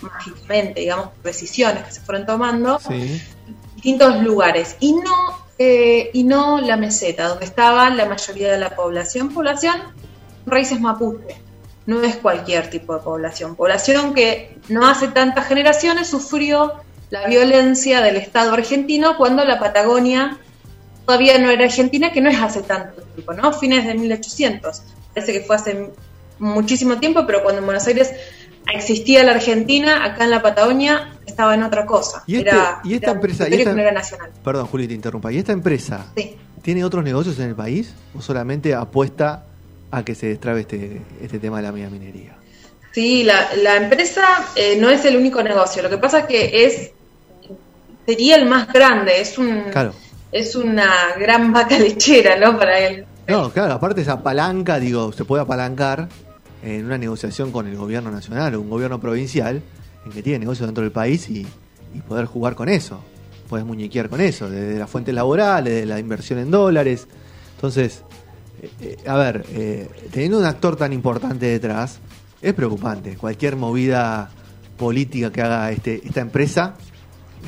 mágicamente, 0.00 0.80
digamos, 0.80 1.10
decisiones 1.22 1.84
que 1.84 1.92
se 1.92 2.00
fueron 2.00 2.26
tomando, 2.26 2.80
distintos 3.76 4.20
lugares. 4.20 4.76
Y 4.80 4.94
no, 4.94 5.46
eh, 5.58 6.10
y 6.12 6.24
no 6.24 6.60
la 6.60 6.76
meseta, 6.76 7.28
donde 7.28 7.44
estaba 7.44 7.88
la 7.90 8.06
mayoría 8.06 8.50
de 8.50 8.58
la 8.58 8.74
población, 8.74 9.32
población 9.32 9.80
raíces 10.44 10.80
mapuche 10.80 11.45
no 11.86 12.02
es 12.02 12.16
cualquier 12.16 12.68
tipo 12.70 12.94
de 12.96 13.00
población. 13.02 13.54
Población 13.56 14.12
que 14.14 14.58
no 14.68 14.86
hace 14.86 15.08
tantas 15.08 15.46
generaciones 15.46 16.08
sufrió 16.08 16.72
la 17.10 17.26
violencia 17.26 18.00
del 18.02 18.16
Estado 18.16 18.52
argentino 18.52 19.16
cuando 19.16 19.44
la 19.44 19.60
Patagonia 19.60 20.38
todavía 21.06 21.38
no 21.38 21.50
era 21.50 21.64
argentina, 21.64 22.10
que 22.10 22.20
no 22.20 22.28
es 22.28 22.40
hace 22.40 22.62
tanto 22.62 23.02
tiempo, 23.02 23.32
¿no? 23.34 23.52
Fines 23.52 23.86
de 23.86 23.94
1800. 23.94 24.82
Parece 25.14 25.32
que 25.32 25.40
fue 25.40 25.54
hace 25.56 25.90
muchísimo 26.40 26.98
tiempo, 26.98 27.24
pero 27.26 27.42
cuando 27.44 27.60
en 27.60 27.66
Buenos 27.66 27.86
Aires 27.86 28.12
existía 28.74 29.22
la 29.22 29.32
Argentina, 29.32 30.04
acá 30.04 30.24
en 30.24 30.30
la 30.30 30.42
Patagonia 30.42 31.12
estaba 31.24 31.54
en 31.54 31.62
otra 31.62 31.86
cosa. 31.86 32.24
Y, 32.26 32.36
este- 32.38 32.50
era, 32.50 32.80
y 32.82 32.94
esta 32.94 33.06
era 33.06 33.12
empresa. 33.14 33.48
y 33.48 33.54
esta- 33.54 33.72
no 33.72 33.80
era 33.80 33.92
nacional. 33.92 34.30
Perdón, 34.42 34.66
Juli, 34.66 34.88
te 34.88 34.94
interrumpa. 34.94 35.30
¿Y 35.32 35.38
esta 35.38 35.52
empresa 35.52 36.06
Sí. 36.16 36.36
tiene 36.62 36.84
otros 36.84 37.04
negocios 37.04 37.38
en 37.38 37.50
el 37.50 37.54
país 37.54 37.94
o 38.18 38.20
solamente 38.20 38.74
apuesta 38.74 39.44
a 39.90 40.04
que 40.04 40.14
se 40.14 40.26
destrabe 40.28 40.60
este, 40.62 41.00
este 41.22 41.38
tema 41.38 41.58
de 41.58 41.62
la 41.64 41.72
minería? 41.72 42.36
Sí, 42.92 43.24
la, 43.24 43.48
la 43.62 43.76
empresa 43.76 44.22
eh, 44.56 44.76
no 44.80 44.88
es 44.90 45.04
el 45.04 45.16
único 45.16 45.42
negocio. 45.42 45.82
Lo 45.82 45.90
que 45.90 45.98
pasa 45.98 46.20
es 46.20 46.26
que 46.26 46.64
es 46.64 46.90
sería 48.06 48.36
el 48.36 48.46
más 48.46 48.72
grande. 48.72 49.20
Es 49.20 49.36
un 49.38 49.64
Claro. 49.70 49.92
es 50.32 50.56
una 50.56 50.88
gran 51.18 51.52
vaca 51.52 51.78
lechera, 51.78 52.38
¿no? 52.38 52.58
Para 52.58 52.78
él. 52.78 53.04
No, 53.28 53.50
claro, 53.52 53.74
aparte 53.74 54.00
esa 54.02 54.22
palanca, 54.22 54.78
digo, 54.78 55.12
se 55.12 55.24
puede 55.24 55.42
apalancar 55.42 56.08
en 56.62 56.84
una 56.86 56.96
negociación 56.96 57.50
con 57.52 57.66
el 57.66 57.76
gobierno 57.76 58.10
nacional 58.10 58.54
o 58.54 58.60
un 58.60 58.70
gobierno 58.70 59.00
provincial 59.00 59.62
en 60.04 60.12
que 60.12 60.22
tiene 60.22 60.38
negocios 60.40 60.66
dentro 60.68 60.82
del 60.82 60.92
país 60.92 61.28
y, 61.28 61.46
y 61.94 62.00
poder 62.06 62.26
jugar 62.26 62.54
con 62.54 62.68
eso. 62.68 63.00
Puedes 63.48 63.66
muñequear 63.66 64.08
con 64.08 64.20
eso, 64.20 64.48
desde 64.48 64.78
las 64.78 64.88
fuentes 64.88 65.14
laborales, 65.14 65.72
de 65.74 65.86
la 65.86 65.98
inversión 65.98 66.38
en 66.38 66.50
dólares. 66.50 67.06
Entonces, 67.56 68.02
eh, 68.62 68.70
eh, 68.80 68.96
a 69.06 69.16
ver, 69.16 69.44
eh, 69.50 69.88
teniendo 70.12 70.38
un 70.38 70.44
actor 70.44 70.76
tan 70.76 70.92
importante 70.92 71.46
detrás, 71.46 71.98
es 72.42 72.54
preocupante. 72.54 73.16
Cualquier 73.16 73.56
movida 73.56 74.30
política 74.76 75.32
que 75.32 75.42
haga 75.42 75.70
este, 75.70 76.00
esta 76.04 76.20
empresa 76.20 76.74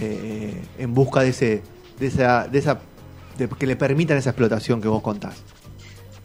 eh, 0.00 0.54
en 0.78 0.94
busca 0.94 1.20
de 1.20 1.28
ese, 1.28 1.62
de 1.98 2.06
esa, 2.06 2.48
de 2.48 2.58
esa, 2.58 2.80
de 3.36 3.48
que 3.48 3.66
le 3.66 3.76
permitan 3.76 4.16
esa 4.16 4.30
explotación 4.30 4.80
que 4.80 4.88
vos 4.88 5.02
contás. 5.02 5.36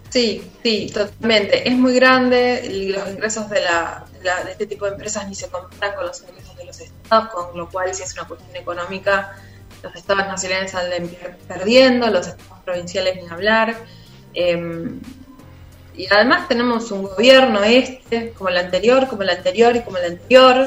Sí, 0.10 0.44
sí, 0.62 0.92
totalmente. 0.94 1.68
Es 1.68 1.76
muy 1.76 1.96
grande 1.96 2.70
y 2.72 2.90
los 2.90 3.10
ingresos 3.10 3.50
de, 3.50 3.62
la, 3.62 4.06
de, 4.22 4.52
este 4.52 4.68
tipo 4.68 4.86
de 4.86 4.92
empresas 4.92 5.28
ni 5.28 5.34
se 5.34 5.48
comparan 5.48 5.96
con 5.96 6.06
los 6.06 6.22
ingresos 6.22 6.56
de 6.56 6.66
los 6.66 6.80
estados, 6.80 7.30
con 7.30 7.58
lo 7.58 7.68
cual 7.68 7.94
si 7.96 8.04
es 8.04 8.14
una 8.14 8.28
cuestión 8.28 8.56
económica, 8.56 9.36
los 9.82 9.96
estados 9.96 10.28
nacionales 10.28 10.70
salen 10.72 11.08
per- 11.10 11.38
perdiendo, 11.48 12.08
los 12.12 12.28
estados 12.28 12.62
provinciales 12.64 13.16
ni 13.22 13.28
hablar. 13.28 13.76
Eh, 14.34 14.90
y 15.96 16.08
además 16.12 16.48
tenemos 16.48 16.92
un 16.92 17.04
gobierno 17.04 17.64
este, 17.64 18.32
como 18.32 18.50
el 18.50 18.58
anterior, 18.58 19.08
como 19.08 19.22
el 19.22 19.30
anterior 19.30 19.76
y 19.76 19.82
como 19.82 19.98
el 19.98 20.06
anterior, 20.14 20.66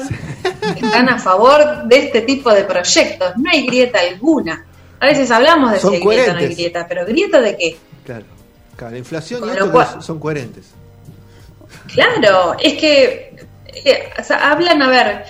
que 0.73 0.85
están 0.85 1.09
a 1.09 1.19
favor 1.19 1.83
de 1.85 1.97
este 1.97 2.21
tipo 2.21 2.51
de 2.53 2.63
proyectos. 2.63 3.33
No 3.37 3.49
hay 3.51 3.65
grieta 3.67 3.99
alguna. 3.99 4.65
A 4.99 5.05
veces 5.05 5.29
hablamos 5.29 5.71
de 5.73 5.79
Son 5.79 5.91
si 5.91 5.97
hay 5.97 6.03
grieta 6.03 6.31
o 6.31 6.33
no 6.33 6.39
hay 6.39 6.53
grieta, 6.55 6.85
pero 6.87 7.05
grieta 7.05 7.41
de 7.41 7.57
qué? 7.57 7.77
Claro. 8.05 8.25
Claro, 8.77 8.91
la 8.93 8.97
inflación 8.99 9.39
y 9.39 9.41
Con 9.41 9.49
esto 9.51 9.65
lo 9.65 9.71
cual- 9.71 9.95
que 9.97 10.01
son 10.01 10.19
coherentes. 10.19 10.65
Claro, 11.93 12.55
es 12.61 12.73
que 12.75 13.35
eh, 13.85 14.09
o 14.19 14.23
sea, 14.23 14.51
hablan, 14.51 14.81
a 14.81 14.89
ver, 14.89 15.25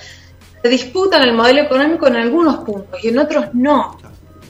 se 0.61 0.69
disputan 0.69 1.23
el 1.23 1.33
modelo 1.33 1.61
económico 1.63 2.07
en 2.07 2.17
algunos 2.17 2.57
puntos 2.57 3.03
y 3.03 3.07
en 3.09 3.19
otros 3.19 3.45
no. 3.53 3.97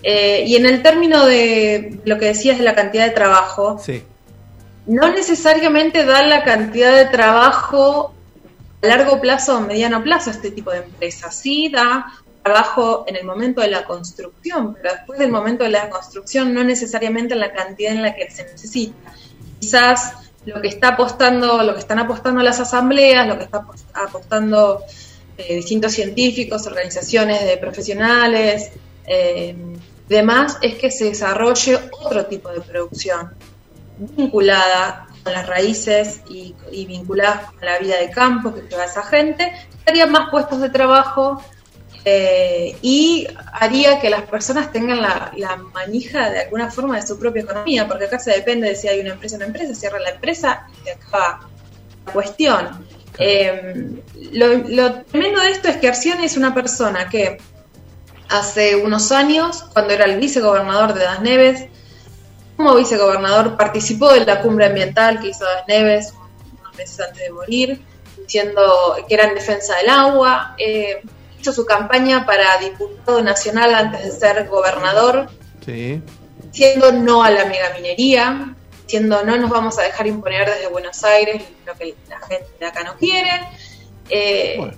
Eh, 0.10 0.46
y 0.48 0.56
en 0.56 0.66
el 0.66 0.82
término 0.82 1.26
de 1.26 2.00
lo 2.06 2.18
que 2.18 2.28
decías 2.28 2.58
de 2.58 2.64
la 2.64 2.74
cantidad 2.76 3.04
de 3.06 3.12
trabajo, 3.12 3.78
Sí. 3.84 4.04
no 4.86 5.10
necesariamente 5.12 6.06
da 6.06 6.22
la 6.26 6.46
cantidad 6.46 6.96
de 6.96 7.06
trabajo 7.08 8.14
a 8.82 8.88
largo 8.88 9.20
plazo 9.20 9.58
o 9.58 9.60
mediano 9.62 10.02
plazo 10.02 10.30
a 10.30 10.34
este 10.34 10.52
tipo 10.52 10.72
de 10.72 10.78
empresas. 10.78 11.36
Sí 11.36 11.68
da 11.70 12.06
trabajo 12.42 13.04
en 13.08 13.18
el 13.18 13.26
momento 13.26 13.60
de 13.60 13.68
la 13.68 13.84
construcción, 13.84 14.76
pero 14.76 14.94
después 14.94 15.20
del 15.20 15.30
momento 15.30 15.66
de 15.66 15.72
la 15.72 15.90
construcción 15.90 16.54
no 16.54 16.64
necesariamente 16.64 17.34
en 17.34 17.42
la 17.42 17.52
cantidad 17.52 17.92
en 17.92 18.02
la 18.04 18.16
que 18.16 18.32
se 18.32 18.44
necesita. 18.46 18.96
Quizás 19.60 20.14
lo 20.46 20.62
que 20.62 20.70
está 20.70 20.90
apostando, 20.90 21.62
lo 21.64 21.74
que 21.74 21.82
están 21.82 22.00
apostando 22.00 22.42
las 22.42 22.62
asambleas, 22.62 23.28
lo 23.28 23.38
que 23.38 23.44
está 23.44 23.58
apos- 23.58 23.84
apostando 23.94 24.84
eh, 25.38 25.56
distintos 25.56 25.92
científicos, 25.92 26.66
organizaciones 26.66 27.44
de 27.46 27.58
profesionales, 27.58 28.72
eh, 29.06 29.54
demás, 30.08 30.58
es 30.62 30.76
que 30.76 30.92
se 30.92 31.06
desarrolle 31.06 31.80
otro 31.92 32.26
tipo 32.26 32.50
de 32.50 32.62
producción 32.62 33.34
vinculada 33.98 35.08
con 35.24 35.34
las 35.34 35.48
raíces 35.48 36.22
y, 36.30 36.56
y 36.72 36.86
vinculadas 36.86 37.52
con 37.52 37.66
la 37.66 37.80
vida 37.80 37.98
de 37.98 38.10
campo 38.10 38.54
que 38.54 38.62
lleva 38.62 38.86
esa 38.86 39.04
gente, 39.04 39.52
haría 39.86 40.06
más 40.06 40.30
puestos 40.30 40.62
de 40.62 40.70
trabajo 40.70 41.42
eh, 42.06 42.78
y 42.82 43.28
haría 43.52 44.00
que 44.00 44.10
las 44.10 44.22
personas 44.22 44.72
tengan 44.72 45.02
la, 45.02 45.32
la 45.36 45.58
manija 45.58 46.30
de 46.30 46.40
alguna 46.44 46.72
forma 46.72 46.96
de 46.96 47.06
su 47.06 47.20
propia 47.20 47.42
economía, 47.42 47.86
porque 47.86 48.06
acá 48.06 48.20
se 48.20 48.32
depende 48.32 48.70
de 48.70 48.76
si 48.76 48.88
hay 48.88 49.02
una 49.02 49.10
empresa 49.10 49.36
o 49.36 49.38
una 49.40 49.48
empresa, 49.48 49.76
cierra 49.76 50.00
la 50.00 50.12
empresa 50.12 50.68
y 50.72 50.86
se 50.86 50.92
acaba 50.92 51.50
la 52.06 52.14
cuestión. 52.14 52.88
Eh, 53.20 54.02
lo, 54.32 54.48
lo 54.70 55.02
tremendo 55.04 55.42
de 55.42 55.52
esto 55.52 55.68
es 55.68 55.78
que 55.78 55.90
Arcioni 55.90 56.26
es 56.26 56.38
una 56.38 56.54
persona 56.54 57.10
que 57.10 57.40
hace 58.30 58.76
unos 58.76 59.12
años, 59.12 59.64
cuando 59.74 59.94
era 59.94 60.06
el 60.06 60.20
vicegobernador 60.20 60.94
de 60.94 61.04
Das 61.04 61.22
Neves, 61.22 61.66
como 62.56 62.76
vicegobernador 62.76 63.56
participó 63.56 64.12
de 64.14 64.26
la 64.26 64.42
cumbre 64.42 64.66
ambiental 64.66 65.20
que 65.20 65.30
hizo 65.30 65.46
Das 65.46 65.64
Neves 65.68 66.14
unos 66.60 66.76
meses 66.76 67.00
antes 67.00 67.22
de 67.24 67.32
morir, 67.32 67.82
diciendo 68.18 68.96
que 69.08 69.14
era 69.14 69.26
en 69.26 69.36
defensa 69.36 69.76
del 69.78 69.90
agua. 69.90 70.56
eh, 70.58 71.02
hizo 71.40 71.54
su 71.54 71.66
campaña 71.66 72.26
para 72.26 72.58
diputado 72.58 73.22
nacional 73.22 73.74
antes 73.76 74.04
de 74.04 74.12
ser 74.12 74.48
gobernador, 74.48 75.30
Sí. 75.64 76.02
diciendo 76.52 76.92
no 76.92 77.24
a 77.24 77.30
la 77.30 77.46
megaminería, 77.46 78.56
diciendo 78.84 79.22
no 79.24 79.38
nos 79.38 79.50
vamos 79.52 79.78
a 79.78 79.84
dejar 79.84 80.08
imponer 80.08 80.50
desde 80.50 80.68
Buenos 80.68 81.04
Aires 81.04 81.44
lo 81.66 81.76
que 81.76 81.94
la 82.10 82.20
gente 82.22 82.48
de 82.60 82.66
acá 82.66 82.84
no 82.84 82.96
quiere. 82.96 83.30
Eh, 84.10 84.56
Bueno. 84.58 84.74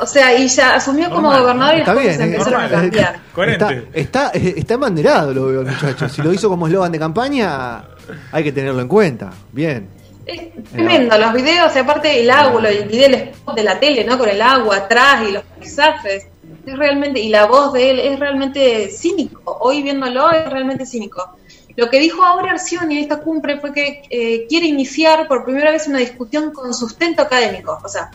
O 0.00 0.06
sea, 0.06 0.34
y 0.38 0.48
ya 0.48 0.74
asumió 0.74 1.10
como 1.10 1.30
gobernador 1.30 1.76
y 1.76 1.78
las 1.78 1.88
cosas 1.88 2.18
eh, 2.18 2.22
empezaron 2.22 2.60
a 2.60 2.62
normal. 2.62 2.80
cambiar. 2.80 3.20
Coherente. 3.32 3.88
Está, 3.94 4.28
está, 4.28 4.38
eh, 4.38 4.54
está 4.56 4.74
embanderado, 4.74 5.32
lo 5.32 5.46
veo, 5.46 5.60
el 5.62 5.66
muchacho. 5.66 6.08
Si 6.08 6.22
lo 6.22 6.32
hizo 6.32 6.48
como 6.48 6.66
eslogan 6.66 6.92
de 6.92 6.98
campaña, 6.98 7.84
hay 8.32 8.44
que 8.44 8.52
tenerlo 8.52 8.80
en 8.80 8.88
cuenta. 8.88 9.32
Bien. 9.52 9.88
Es 10.26 10.70
tremendo, 10.72 11.16
los 11.18 11.32
videos, 11.32 11.74
y 11.76 11.78
aparte 11.78 12.20
el 12.20 12.28
agua, 12.30 12.68
el 12.68 12.88
video, 12.88 13.06
el 13.06 13.14
spot 13.14 13.54
de 13.54 13.62
la 13.62 13.78
tele, 13.78 14.04
¿no? 14.04 14.18
Con 14.18 14.28
el 14.28 14.42
agua 14.42 14.76
atrás 14.76 15.22
y 15.28 15.32
los 15.32 15.44
paisajes. 15.44 16.26
Es 16.66 16.76
realmente, 16.76 17.20
y 17.20 17.28
la 17.28 17.46
voz 17.46 17.72
de 17.72 17.90
él 17.90 18.00
es 18.00 18.18
realmente 18.18 18.88
cínico. 18.90 19.56
Hoy 19.60 19.82
viéndolo 19.82 20.32
es 20.32 20.50
realmente 20.50 20.84
cínico. 20.84 21.36
Lo 21.76 21.90
que 21.90 22.00
dijo 22.00 22.24
ahora 22.24 22.52
Arcioni 22.52 22.96
en 22.96 23.02
esta 23.02 23.18
cumbre 23.18 23.60
fue 23.60 23.72
que 23.72 24.02
eh, 24.10 24.46
quiere 24.48 24.66
iniciar 24.66 25.28
por 25.28 25.44
primera 25.44 25.70
vez 25.70 25.86
una 25.86 25.98
discusión 25.98 26.50
con 26.50 26.72
sustento 26.74 27.22
académico. 27.22 27.78
O 27.84 27.88
sea, 27.88 28.10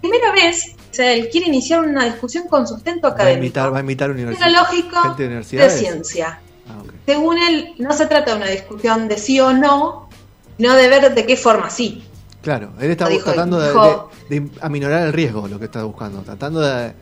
primera 0.00 0.32
vez, 0.32 0.74
o 0.90 0.94
sea, 0.94 1.12
él 1.12 1.28
quiere 1.30 1.48
iniciar 1.48 1.80
una 1.84 2.04
discusión 2.04 2.48
con 2.48 2.66
sustento 2.66 3.02
Va 3.08 3.10
a 3.10 3.14
académico. 3.14 3.44
invitar, 3.44 3.72
va 3.72 3.78
a 3.78 3.80
invitar 3.80 4.10
universidades. 4.10 4.52
tecnológico 4.54 5.02
gente 5.02 5.28
de 5.28 5.70
ciencia. 5.70 6.40
Ah. 6.68 6.82
Según 7.06 7.38
él, 7.38 7.74
no 7.78 7.92
se 7.92 8.06
trata 8.06 8.32
de 8.32 8.36
una 8.42 8.50
discusión 8.50 9.08
de 9.08 9.18
sí 9.18 9.40
o 9.40 9.52
no, 9.52 10.08
sino 10.56 10.74
de 10.74 10.88
ver 10.88 11.14
de 11.14 11.26
qué 11.26 11.36
forma 11.36 11.70
sí. 11.70 12.04
Claro, 12.42 12.70
él 12.80 12.90
está 12.90 13.08
dijo- 13.08 13.24
tratando 13.24 13.58
de, 13.58 13.68
dijo- 13.68 14.10
de- 14.28 14.40
de 14.40 14.50
aminorar 14.60 15.06
el 15.06 15.12
riesgo, 15.12 15.48
lo 15.48 15.58
que 15.58 15.64
está 15.66 15.82
buscando, 15.84 16.20
tratando 16.22 16.60
de- 16.60 16.92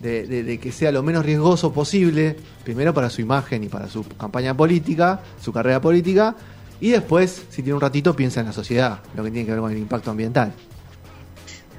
de 0.00 0.58
que 0.60 0.72
sea 0.72 0.92
lo 0.92 1.02
menos 1.02 1.24
riesgoso 1.24 1.72
posible, 1.72 2.36
primero 2.64 2.92
para 2.94 3.08
su 3.10 3.20
imagen 3.22 3.64
y 3.64 3.68
para 3.68 3.88
su 3.88 4.04
campaña 4.08 4.54
política, 4.56 5.20
su 5.42 5.52
carrera 5.52 5.80
política, 5.80 6.34
y 6.80 6.90
después, 6.90 7.42
si 7.50 7.62
tiene 7.62 7.74
un 7.74 7.80
ratito, 7.80 8.14
piensa 8.14 8.40
en 8.40 8.46
la 8.46 8.52
sociedad, 8.52 9.00
lo 9.14 9.24
que 9.24 9.30
tiene 9.30 9.46
que 9.46 9.52
ver 9.52 9.60
con 9.60 9.72
el 9.72 9.78
impacto 9.78 10.10
ambiental. 10.10 10.52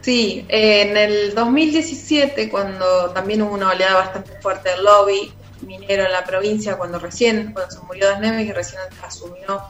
Sí, 0.08 0.46
en 0.48 0.96
el 0.96 1.36
2017, 1.36 2.50
cuando 2.50 3.10
también 3.10 3.42
hubo 3.42 3.54
una 3.54 3.72
oleada 3.72 3.96
bastante 3.96 4.40
fuerte 4.40 4.70
del 4.70 4.86
lobby 4.86 5.34
minero 5.64 6.06
en 6.06 6.14
la 6.14 6.24
provincia, 6.24 6.78
cuando 6.78 6.98
recién, 6.98 7.52
cuando 7.52 7.70
se 7.76 7.82
murió 7.82 8.08
Das 8.08 8.22
Neves 8.22 8.48
y 8.48 8.54
recién 8.54 8.80
asumió 9.06 9.62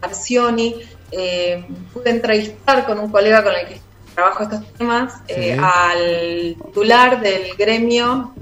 Arcioni, 0.00 0.76
eh, 1.10 1.66
pude 1.92 2.10
entrevistar 2.10 2.86
con 2.86 3.00
un 3.00 3.10
colega 3.10 3.42
con 3.42 3.52
el 3.52 3.66
que 3.66 3.80
trabajo 4.14 4.44
estos 4.44 4.64
temas, 4.74 5.12
eh, 5.26 5.56
Sí. 5.56 5.60
al 5.60 6.54
titular 6.66 7.20
del 7.20 7.56
gremio 7.56 8.32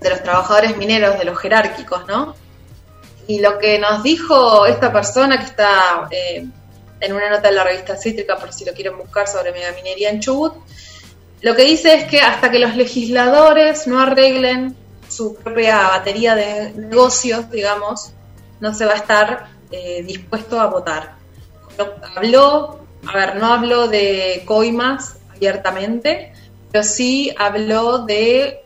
de 0.00 0.08
los 0.10 0.22
trabajadores 0.22 0.76
mineros, 0.76 1.18
de 1.18 1.24
los 1.24 1.36
jerárquicos, 1.36 2.06
¿no? 2.06 2.36
Y 3.26 3.40
lo 3.40 3.58
que 3.58 3.80
nos 3.80 4.04
dijo 4.04 4.66
esta 4.66 4.92
persona 4.92 5.36
que 5.36 5.46
está 5.46 6.06
eh, 6.12 6.46
en 7.00 7.12
una 7.12 7.30
nota 7.30 7.48
de 7.48 7.54
la 7.54 7.64
revista 7.64 7.96
Cítrica, 7.96 8.36
por 8.36 8.52
si 8.52 8.64
lo 8.64 8.72
quieren 8.72 8.96
buscar 8.96 9.28
sobre 9.28 9.52
megaminería 9.52 10.10
en 10.10 10.20
Chubut, 10.20 10.54
lo 11.42 11.54
que 11.54 11.62
dice 11.62 11.94
es 11.94 12.04
que 12.04 12.20
hasta 12.20 12.50
que 12.50 12.58
los 12.58 12.76
legisladores 12.76 13.86
no 13.86 14.00
arreglen 14.00 14.74
su 15.08 15.36
propia 15.36 15.88
batería 15.88 16.34
de 16.34 16.72
negocios, 16.72 17.50
digamos, 17.50 18.12
no 18.60 18.74
se 18.74 18.86
va 18.86 18.92
a 18.92 18.96
estar 18.96 19.48
eh, 19.70 20.02
dispuesto 20.02 20.60
a 20.60 20.66
votar. 20.66 21.14
Habló, 22.16 22.80
a 23.06 23.14
ver, 23.14 23.36
no 23.36 23.52
habló 23.52 23.86
de 23.86 24.42
coimas 24.46 25.16
abiertamente, 25.34 26.32
pero 26.72 26.82
sí 26.82 27.34
habló 27.36 27.98
de 27.98 28.62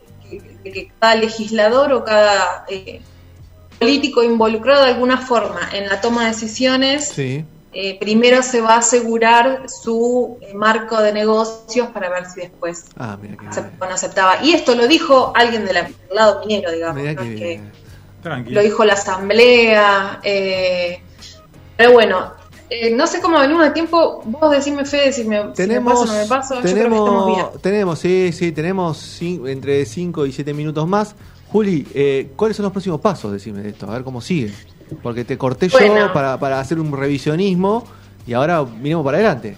que, 0.63 0.91
cada 0.99 1.15
legislador 1.15 1.91
o 1.91 2.05
cada 2.05 2.65
eh, 2.69 3.01
político 3.79 4.23
involucrado 4.23 4.85
de 4.85 4.91
alguna 4.91 5.17
forma 5.17 5.69
en 5.73 5.89
la 5.89 5.99
toma 5.99 6.23
de 6.23 6.31
decisiones 6.31 7.13
eh, 7.73 7.97
primero 7.99 8.43
se 8.43 8.61
va 8.61 8.75
a 8.75 8.77
asegurar 8.79 9.69
su 9.69 10.37
eh, 10.41 10.53
marco 10.53 11.01
de 11.01 11.13
negocios 11.13 11.87
para 11.89 12.09
ver 12.09 12.25
si 12.29 12.41
después 12.41 12.85
Ah, 12.97 13.17
aceptaba 13.47 13.87
no 13.87 13.95
aceptaba. 13.95 14.43
Y 14.43 14.51
esto 14.53 14.75
lo 14.75 14.87
dijo 14.87 15.31
alguien 15.35 15.65
del 15.65 15.77
lado 16.13 16.41
minero, 16.45 16.71
digamos. 16.71 17.03
No 17.03 17.15
que 17.21 17.61
lo 18.47 18.61
dijo 18.61 18.85
la 18.85 18.93
asamblea. 18.93 20.19
eh, 20.23 21.01
pero 21.77 21.93
bueno, 21.93 22.33
eh, 22.69 22.91
no 22.91 23.07
sé 23.07 23.19
cómo 23.21 23.39
venimos 23.39 23.63
de 23.63 23.71
tiempo. 23.71 24.21
Vos 24.25 24.51
decime, 24.51 24.85
Fede, 24.85 25.11
si 25.11 25.23
me, 25.23 25.41
si 25.41 25.45
me 25.47 25.53
Tenemos, 25.53 25.93
paso 25.93 26.03
o 26.03 26.05
no 26.05 26.13
me 26.21 26.25
paso. 26.27 26.55
Yo 26.55 26.61
creo 26.61 26.73
que 26.73 26.79
estamos 26.81 27.05
tenemos, 27.05 27.35
bien. 27.35 27.61
tenemos, 27.61 27.99
sí, 27.99 28.31
sí, 28.33 28.51
tenemos 28.51 29.21
entre 29.21 29.85
5 29.85 30.25
y 30.25 30.31
7 30.31 30.53
minutos 30.53 30.87
más. 30.87 31.15
Juli, 31.51 31.85
eh, 31.93 32.31
¿cuáles 32.35 32.55
son 32.55 32.63
los 32.63 32.71
próximos 32.71 33.01
pasos? 33.01 33.31
Decime 33.33 33.61
de 33.61 33.69
esto, 33.69 33.89
a 33.89 33.93
ver 33.93 34.03
cómo 34.03 34.21
sigue. 34.21 34.53
Porque 35.03 35.23
te 35.25 35.37
corté 35.37 35.67
yo 35.69 35.77
para, 36.13 36.39
para 36.39 36.59
hacer 36.59 36.79
un 36.79 36.95
revisionismo 36.95 37.85
y 38.27 38.33
ahora 38.33 38.63
miremos 38.63 39.03
para 39.05 39.17
adelante. 39.17 39.57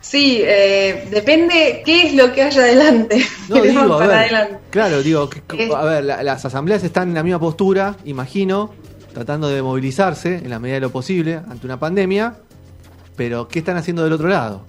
Sí, 0.00 0.40
eh, 0.42 1.06
depende 1.10 1.82
qué 1.84 2.06
es 2.06 2.14
lo 2.14 2.32
que 2.32 2.42
haya 2.42 2.62
adelante. 2.62 3.22
No, 3.48 3.56
digo, 3.62 3.80
a 3.80 3.98
para 3.98 4.06
ver, 4.06 4.16
adelante. 4.34 4.58
claro, 4.70 5.02
digo, 5.02 5.28
que- 5.28 5.42
que- 5.42 5.64
Eh. 5.66 5.70
a 5.74 5.82
ver, 5.84 6.04
la- 6.04 6.22
las 6.22 6.44
asambleas 6.44 6.82
están 6.84 7.08
en 7.08 7.14
la 7.14 7.22
misma 7.22 7.38
postura, 7.40 7.96
imagino, 8.04 8.70
tratando 9.12 9.48
de 9.48 9.60
movilizarse 9.62 10.36
en 10.36 10.48
la 10.50 10.58
medida 10.58 10.76
de 10.76 10.80
lo 10.82 10.90
posible 10.90 11.40
ante 11.48 11.66
una 11.66 11.78
pandemia, 11.78 12.36
pero 13.16 13.48
¿qué 13.48 13.58
están 13.58 13.76
haciendo 13.76 14.04
del 14.04 14.12
otro 14.12 14.28
lado? 14.28 14.64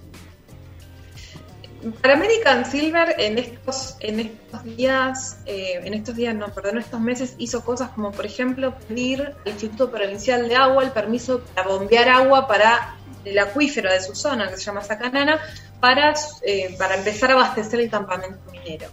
Para 2.01 2.15
American 2.15 2.65
Silver 2.65 3.15
en 3.17 3.37
estos, 3.37 3.95
en 4.01 4.37
días, 4.75 5.39
eh, 5.45 5.79
en 5.83 5.93
estos 5.93 6.15
días, 6.15 6.35
no, 6.35 6.47
perdón, 6.53 6.77
estos 6.77 6.99
meses 6.99 7.35
hizo 7.37 7.63
cosas 7.63 7.91
como, 7.91 8.11
por 8.11 8.25
ejemplo, 8.25 8.75
pedir 8.87 9.33
al 9.45 9.51
Instituto 9.51 9.89
Provincial 9.89 10.49
de 10.49 10.55
Agua 10.55 10.83
el 10.83 10.91
permiso 10.91 11.41
para 11.55 11.69
bombear 11.69 12.09
agua 12.09 12.47
para 12.47 12.97
el 13.23 13.39
acuífero 13.39 13.91
de 13.91 14.01
su 14.01 14.13
zona, 14.13 14.49
que 14.49 14.57
se 14.57 14.63
llama 14.63 14.81
Sacanana, 14.81 15.39
para, 15.79 16.13
eh, 16.41 16.75
para 16.77 16.95
empezar 16.95 17.31
a 17.31 17.33
abastecer 17.35 17.79
el 17.79 17.89
campamento 17.89 18.39
minero. 18.51 18.89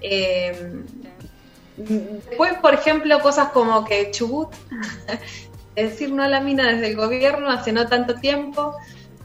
Eh, 0.00 0.82
después, 1.76 2.54
por 2.54 2.74
ejemplo, 2.74 3.20
cosas 3.20 3.50
como 3.50 3.84
que 3.84 4.10
Chubut, 4.10 4.52
decir 5.76 6.10
no 6.10 6.24
a 6.24 6.28
la 6.28 6.40
mina 6.40 6.66
desde 6.66 6.88
el 6.88 6.96
gobierno 6.96 7.48
hace 7.48 7.72
no 7.72 7.86
tanto 7.86 8.16
tiempo, 8.16 8.74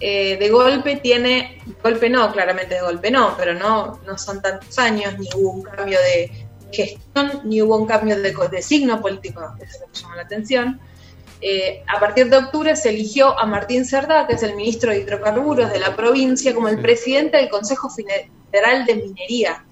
eh, 0.05 0.37
de 0.37 0.49
golpe 0.49 0.97
tiene, 0.97 1.61
golpe 1.81 2.09
no, 2.09 2.31
claramente 2.31 2.75
de 2.75 2.81
golpe 2.81 3.09
no, 3.09 3.35
pero 3.37 3.53
no, 3.53 3.99
no 4.05 4.17
son 4.17 4.41
tantos 4.41 4.77
años, 4.79 5.17
ni 5.17 5.27
hubo 5.35 5.51
un 5.51 5.61
cambio 5.63 5.99
de 5.99 6.47
gestión, 6.71 7.41
ni 7.45 7.61
hubo 7.61 7.77
un 7.77 7.85
cambio 7.85 8.19
de, 8.19 8.33
de 8.33 8.61
signo 8.61 9.01
político, 9.01 9.41
eso 9.59 9.65
es 9.65 9.81
lo 9.81 9.87
que 9.91 9.99
llama 9.99 10.15
la 10.17 10.21
atención. 10.23 10.79
Eh, 11.41 11.83
a 11.87 11.99
partir 11.99 12.29
de 12.29 12.37
octubre 12.37 12.75
se 12.75 12.89
eligió 12.89 13.37
a 13.37 13.45
Martín 13.45 13.85
Cerdá, 13.85 14.27
que 14.27 14.33
es 14.33 14.43
el 14.43 14.55
ministro 14.55 14.91
de 14.91 14.99
Hidrocarburos 14.99 15.71
de 15.71 15.79
la 15.79 15.95
provincia, 15.95 16.53
como 16.53 16.69
el 16.69 16.81
presidente 16.81 17.37
del 17.37 17.49
Consejo 17.49 17.89
Federal 17.89 18.85
de 18.85 18.95
Minería, 18.95 19.63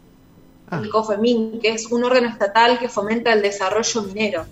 Ah, 0.72 0.80
el 0.82 0.90
COFEMIN, 0.90 1.60
que 1.60 1.74
es 1.74 1.86
un 1.92 2.02
órgano 2.06 2.30
estatal 2.30 2.80
que 2.80 2.88
fomenta 2.88 3.34
el 3.34 3.42
desarrollo 3.42 4.04
minero. 4.04 4.46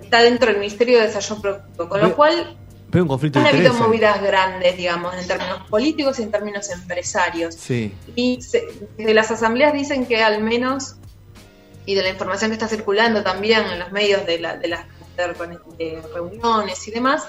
Está 0.00 0.22
dentro 0.22 0.48
del 0.48 0.60
Ministerio 0.60 0.98
de 0.98 1.08
Desarrollo 1.08 1.42
Productivo, 1.42 1.88
con 1.90 2.00
lo 2.00 2.16
cual 2.16 2.56
veo 2.94 3.02
un 3.02 3.08
conflicto 3.08 3.40
de 3.40 3.46
habido 3.48 3.64
intereses. 3.64 3.86
movidas 3.86 4.22
grandes, 4.22 4.76
digamos, 4.76 5.14
en 5.16 5.26
términos 5.26 5.68
políticos 5.68 6.18
y 6.18 6.22
en 6.22 6.30
términos 6.30 6.70
empresarios. 6.70 7.54
Sí, 7.54 7.92
Y 8.14 8.40
se- 8.40 8.64
de 8.96 9.14
las 9.14 9.30
asambleas 9.30 9.72
dicen 9.72 10.06
que 10.06 10.22
al 10.22 10.42
menos, 10.42 10.96
y 11.86 11.94
de 11.94 12.02
la 12.02 12.08
información 12.10 12.50
que 12.50 12.54
está 12.54 12.68
circulando 12.68 13.22
también 13.22 13.62
en 13.66 13.78
los 13.78 13.92
medios 13.92 14.24
de, 14.26 14.38
la- 14.40 14.56
de 14.56 14.68
las 14.68 14.86
de 15.16 16.02
reuniones 16.14 16.88
y 16.88 16.90
demás, 16.90 17.24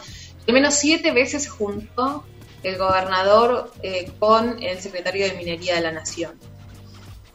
al 0.48 0.54
menos 0.54 0.74
siete 0.76 1.12
veces 1.12 1.44
se 1.44 1.50
juntó 1.50 2.24
el 2.64 2.78
gobernador 2.78 3.72
eh, 3.84 4.12
con 4.20 4.62
el 4.64 4.80
secretario 4.80 5.28
de 5.28 5.34
Minería 5.34 5.76
de 5.76 5.82
la 5.82 5.92
Nación, 5.92 6.32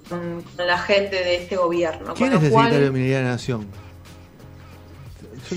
con, 0.08 0.42
la 0.56 0.78
gente 0.78 1.16
de 1.16 1.36
este 1.36 1.56
gobierno. 1.56 2.14
¿quién 2.14 2.30
con 2.30 2.38
es 2.38 2.44
el 2.44 2.50
cual- 2.50 2.64
secretario 2.66 2.86
de 2.86 2.92
Minería 2.92 3.18
de 3.18 3.24
la 3.24 3.30
Nación? 3.30 3.66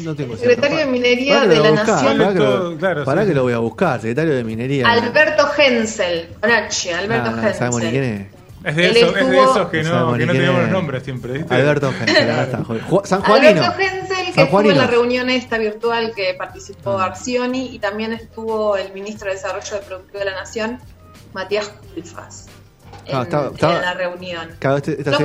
No 0.02 0.16
tengo 0.16 0.36
secretario 0.38 0.78
de 0.78 0.86
Minería 0.88 1.46
de 1.46 1.60
la 1.60 1.72
Nación. 1.72 2.18
pará 2.18 2.34
que 2.34 2.40
lo- 2.40 2.46
Todo, 2.60 2.78
claro, 2.78 3.04
pará 3.06 3.22
sí. 3.24 3.28
que 3.30 3.34
lo 3.36 3.44
voy 3.44 3.54
a 3.54 3.58
buscar, 3.60 4.00
secretario 4.02 4.34
de 4.36 4.44
Minería. 4.44 4.90
Alberto 4.90 5.48
Hensel, 5.58 6.30
con 6.42 6.50
H, 6.52 6.94
Alberto 6.94 7.30
Ah, 7.30 7.32
no 7.32 7.38
Hensel. 7.38 7.54
sabemos 7.56 7.82
ni 7.84 7.90
quién 7.92 8.04
es. 8.04 8.28
Es 8.64 8.76
de, 8.78 8.90
esos, 8.92 9.10
es 9.10 9.14
de 9.14 9.20
estuvo- 9.22 9.44
esos 9.52 9.70
que 9.70 9.84
No 9.84 10.14
que 10.16 10.24
es. 10.24 10.38
los 10.48 10.70
nombres 10.70 11.04
siempre, 11.04 11.34
¿viste? 11.34 11.54
Alberto 11.54 11.90
Hensel, 11.92 12.30
acá 12.32 12.44
está. 12.44 12.58
San 13.06 13.22
Juanino. 13.22 13.50
Alberto 13.62 13.82
Hensel, 13.82 14.26
que 14.28 14.32
San 14.34 14.44
estuvo 14.46 14.62
en 14.72 14.78
la 14.78 14.88
reunión 14.88 15.30
esta 15.30 15.58
virtual 15.58 16.14
que 16.16 16.34
participó. 16.38 16.98
Arcioni 16.98 17.76
y 17.76 17.80
también 17.80 18.14
estuvo 18.14 18.78
el 18.78 18.94
ministro 18.94 19.28
de 19.28 19.36
Desarrollo 19.36 19.76
de 19.76 19.82
Productivo 19.82 20.20
de 20.20 20.26
la 20.26 20.32
Nación, 20.36 20.80
Matías 21.34 21.70
Culfas, 21.94 22.48
en, 23.06 23.16
Ah, 23.18 23.24
estaba- 23.24 23.52
estaba- 23.54 23.76
en 23.76 23.82
la 23.82 23.94
reunión. 23.96 24.50
Claro, 24.60 24.78
este- 24.78 24.94
esta 24.98 25.18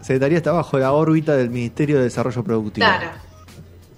secretaría 0.00 0.38
está 0.38 0.52
bajo 0.52 0.78
la 0.78 0.92
órbita 0.92 1.36
del 1.36 1.50
Ministerio 1.50 1.98
de 1.98 2.04
Desarrollo 2.04 2.42
Productivo. 2.42 2.86
Claro, 2.86 3.10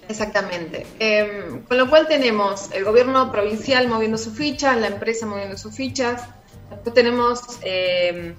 exactamente. 0.09 0.85
Eh, 0.99 1.61
con 1.67 1.77
lo 1.77 1.89
cual 1.89 2.07
tenemos 2.07 2.69
el 2.73 2.83
gobierno 2.83 3.31
provincial 3.31 3.87
moviendo 3.87 4.17
sus 4.17 4.33
fichas, 4.35 4.75
la 4.77 4.87
empresa 4.87 5.25
moviendo 5.25 5.57
sus 5.57 5.73
fichas, 5.75 6.23
después 6.69 6.93
tenemos, 6.93 7.41
eh, 7.61 8.35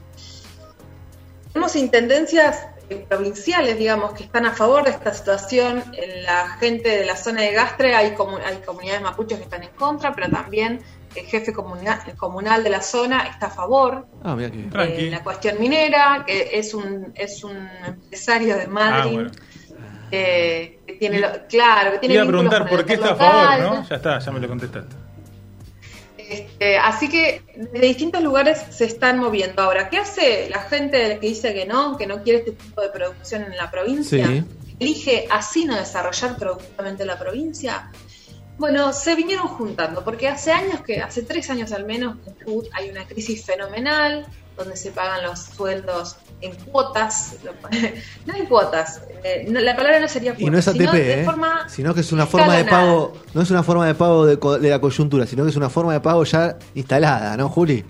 tenemos 1.52 1.76
intendencias 1.76 2.66
eh, 2.90 3.06
provinciales, 3.08 3.78
digamos, 3.78 4.14
que 4.14 4.24
están 4.24 4.46
a 4.46 4.52
favor 4.52 4.84
de 4.84 4.90
esta 4.90 5.14
situación. 5.14 5.82
En 5.96 6.24
la 6.24 6.48
gente 6.58 6.88
de 6.88 7.04
la 7.06 7.16
zona 7.16 7.42
de 7.42 7.52
Gastre 7.52 7.94
hay, 7.94 8.10
comu- 8.16 8.40
hay 8.44 8.56
comunidades 8.58 9.02
mapuches 9.02 9.38
que 9.38 9.44
están 9.44 9.62
en 9.62 9.70
contra, 9.70 10.12
pero 10.12 10.28
también 10.28 10.80
el 11.14 11.24
jefe 11.26 11.52
comunal, 11.52 12.00
el 12.06 12.16
comunal 12.16 12.62
de 12.64 12.70
la 12.70 12.82
zona 12.82 13.22
está 13.28 13.46
a 13.46 13.50
favor 13.50 14.06
Ah, 14.22 14.36
mira 14.36 14.48
de 14.86 15.10
la 15.10 15.22
cuestión 15.24 15.58
minera, 15.58 16.24
que 16.26 16.50
es 16.52 16.72
un, 16.74 17.12
es 17.16 17.42
un 17.42 17.68
empresario 17.84 18.56
de 18.56 18.64
Ah, 18.64 18.68
Madrid. 18.68 19.12
bueno. 19.14 19.30
Eh, 20.12 20.78
que 20.86 20.92
tiene 20.94 21.20
lo- 21.20 21.46
claro, 21.48 21.92
que 21.92 21.98
tiene 21.98 22.14
Iba 22.16 22.24
a 22.24 22.26
preguntar 22.26 22.68
por 22.68 22.84
qué 22.84 22.94
está 22.94 23.10
a 23.12 23.16
favor, 23.16 23.58
¿no? 23.60 23.88
Ya 23.88 23.96
está, 23.96 24.18
ya 24.18 24.30
me 24.32 24.40
lo 24.40 24.48
contestaste. 24.48 24.96
Este, 26.16 26.78
así 26.78 27.08
que 27.08 27.42
de 27.56 27.80
distintos 27.80 28.22
lugares 28.22 28.62
se 28.70 28.84
están 28.84 29.18
moviendo. 29.18 29.62
Ahora, 29.62 29.88
¿qué 29.88 29.98
hace 29.98 30.48
la 30.50 30.60
gente 30.60 31.18
que 31.20 31.26
dice 31.28 31.52
que 31.54 31.66
no, 31.66 31.96
que 31.96 32.06
no 32.06 32.22
quiere 32.22 32.40
este 32.40 32.52
tipo 32.52 32.80
de 32.82 32.90
producción 32.90 33.42
en 33.42 33.56
la 33.56 33.70
provincia? 33.70 34.26
Sí. 34.26 34.44
Elige 34.78 35.26
así 35.30 35.64
no 35.64 35.76
desarrollar 35.76 36.36
productivamente 36.36 37.04
la 37.04 37.18
provincia. 37.18 37.90
Bueno, 38.60 38.92
se 38.92 39.14
vinieron 39.14 39.48
juntando, 39.48 40.04
porque 40.04 40.28
hace 40.28 40.52
años 40.52 40.82
que, 40.82 41.00
hace 41.00 41.22
tres 41.22 41.48
años 41.48 41.72
al 41.72 41.86
menos, 41.86 42.16
en 42.46 42.60
hay 42.74 42.90
una 42.90 43.06
crisis 43.06 43.42
fenomenal, 43.44 44.26
donde 44.54 44.76
se 44.76 44.90
pagan 44.90 45.22
los 45.22 45.40
sueldos 45.40 46.16
en 46.42 46.54
cuotas, 46.66 47.36
no 48.26 48.34
en 48.36 48.44
cuotas, 48.44 49.00
eh, 49.24 49.46
no, 49.48 49.60
la 49.60 49.74
palabra 49.74 49.98
no 49.98 50.08
sería 50.08 50.32
cuotas, 50.34 50.46
Y 50.46 50.50
no 50.50 50.58
es 50.58 50.64
sino 50.66 50.90
ATP, 50.90 50.92
de 50.94 51.20
¿eh? 51.22 51.24
forma 51.24 51.66
sino 51.70 51.94
que 51.94 52.00
es 52.02 52.12
una 52.12 52.26
forma 52.26 52.54
de 52.54 52.66
pago, 52.66 53.14
no 53.32 53.40
es 53.40 53.50
una 53.50 53.62
forma 53.62 53.86
de 53.86 53.94
pago 53.94 54.26
de, 54.26 54.36
de 54.36 54.68
la 54.68 54.78
coyuntura, 54.78 55.26
sino 55.26 55.44
que 55.44 55.50
es 55.50 55.56
una 55.56 55.70
forma 55.70 55.94
de 55.94 56.00
pago 56.00 56.22
ya 56.24 56.58
instalada, 56.74 57.38
¿no, 57.38 57.48
Juli? 57.48 57.82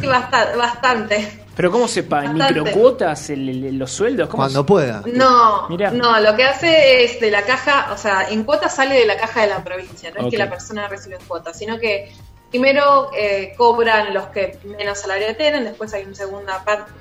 Sí, 0.00 0.06
basta- 0.08 0.56
bastante. 0.56 1.45
Pero 1.56 1.72
¿cómo 1.72 1.88
se 1.88 2.02
pagan? 2.02 2.34
¿Microcuotas? 2.34 3.30
el- 3.30 3.48
el- 3.48 3.78
¿Los 3.78 3.90
sueldos? 3.90 4.28
¿Cómo 4.28 4.42
Cuando 4.42 4.60
se- 4.60 4.66
pueda. 4.66 5.02
No, 5.06 5.68
Mirá. 5.70 5.90
no, 5.90 6.20
lo 6.20 6.36
que 6.36 6.44
hace 6.44 7.02
es 7.04 7.18
de 7.18 7.30
la 7.30 7.42
caja, 7.42 7.88
o 7.92 7.96
sea, 7.96 8.28
en 8.28 8.44
cuotas 8.44 8.74
sale 8.76 8.94
de 8.94 9.06
la 9.06 9.16
caja 9.16 9.40
de 9.40 9.46
la 9.48 9.64
provincia, 9.64 10.10
no 10.16 10.26
es 10.26 10.30
que 10.30 10.36
la 10.38 10.50
persona 10.50 10.86
recibe 10.86 11.16
en 11.16 11.24
cuotas, 11.26 11.58
sino 11.58 11.78
que 11.78 12.12
primero 12.50 13.10
eh, 13.16 13.54
cobran 13.56 14.12
los 14.12 14.26
que 14.26 14.58
menos 14.64 15.00
salario 15.00 15.34
tienen, 15.36 15.64
después 15.64 15.92
hay 15.94 16.04
una 16.04 16.14
segunda 16.14 16.62
parte, 16.62 16.92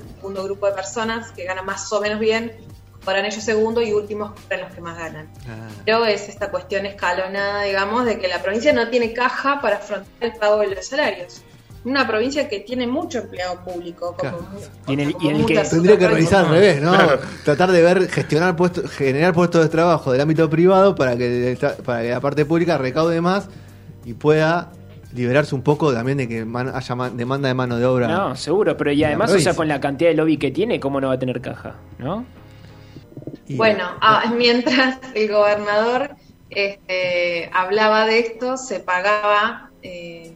un 0.00 0.14
segundo 0.16 0.44
grupo 0.44 0.66
de 0.66 0.72
personas 0.72 1.32
que 1.32 1.44
ganan 1.44 1.66
más 1.66 1.92
o 1.92 2.00
menos 2.00 2.20
bien, 2.20 2.52
cobran 3.04 3.24
ellos 3.24 3.42
segundo 3.44 3.82
y 3.82 3.92
últimos 3.92 4.32
cobran 4.40 4.60
los 4.62 4.72
que 4.74 4.80
más 4.80 4.96
ganan. 4.98 5.28
Ah, 5.48 5.68
Pero 5.84 6.04
es 6.06 6.28
esta 6.28 6.50
cuestión 6.50 6.86
escalonada, 6.86 7.62
digamos, 7.62 8.04
de 8.04 8.18
que 8.18 8.26
la 8.28 8.40
provincia 8.40 8.72
no 8.72 8.88
tiene 8.88 9.12
caja 9.12 9.60
para 9.60 9.76
afrontar 9.76 10.10
el 10.20 10.32
pago 10.32 10.58
de 10.58 10.68
los 10.74 10.86
salarios. 10.86 11.42
Una 11.86 12.06
provincia 12.06 12.48
que 12.48 12.60
tiene 12.60 12.86
mucho 12.86 13.18
empleado 13.20 13.60
público, 13.64 14.14
como, 14.18 14.30
Claro. 14.38 14.46
Y 14.88 14.92
en 14.94 15.00
el- 15.00 15.12
como 15.14 15.24
y 15.24 15.28
en 15.30 15.36
el 15.36 15.46
que- 15.46 15.54
muchas 15.54 15.70
Tendría 15.70 15.96
que 15.98 16.08
revisar 16.08 16.44
al 16.44 16.50
revés, 16.50 16.82
¿no? 16.82 16.92
Claro. 16.92 17.20
Tratar 17.44 17.70
de 17.72 17.80
ver, 17.82 18.08
gestionar 18.08 18.56
puestos, 18.56 18.90
generar 18.90 19.32
puestos 19.32 19.62
de 19.62 19.68
trabajo 19.70 20.12
del 20.12 20.20
ámbito 20.20 20.50
privado 20.50 20.94
para 20.94 21.16
que, 21.16 21.56
para 21.84 22.02
que 22.02 22.10
la 22.10 22.20
parte 22.20 22.44
pública 22.44 22.76
recaude 22.76 23.20
más 23.20 23.48
y 24.04 24.12
pueda 24.14 24.72
liberarse 25.14 25.54
un 25.54 25.62
poco 25.62 25.94
también 25.94 26.18
de 26.18 26.28
que 26.28 26.44
man- 26.44 26.72
haya 26.74 26.94
ma- 26.94 27.08
demanda 27.08 27.48
de 27.48 27.54
mano 27.54 27.78
de 27.78 27.86
obra. 27.86 28.08
No, 28.08 28.36
seguro, 28.36 28.76
pero 28.76 28.92
y 28.92 29.02
además, 29.04 29.32
o 29.32 29.38
sea, 29.38 29.54
con 29.54 29.66
la 29.68 29.80
cantidad 29.80 30.10
de 30.10 30.16
lobby 30.16 30.36
que 30.36 30.50
tiene, 30.50 30.78
¿cómo 30.80 31.00
no 31.00 31.06
va 31.08 31.14
a 31.14 31.18
tener 31.18 31.40
caja? 31.40 31.76
¿No? 31.98 32.26
Y- 33.46 33.56
Bueno, 33.56 33.84
ah, 34.00 34.24
mientras 34.36 34.98
el 35.14 35.30
gobernador 35.30 36.10
este, 36.50 37.48
hablaba 37.54 38.06
de 38.06 38.18
esto, 38.20 38.56
se 38.56 38.80
pagaba, 38.80 39.70
eh, 39.82 40.34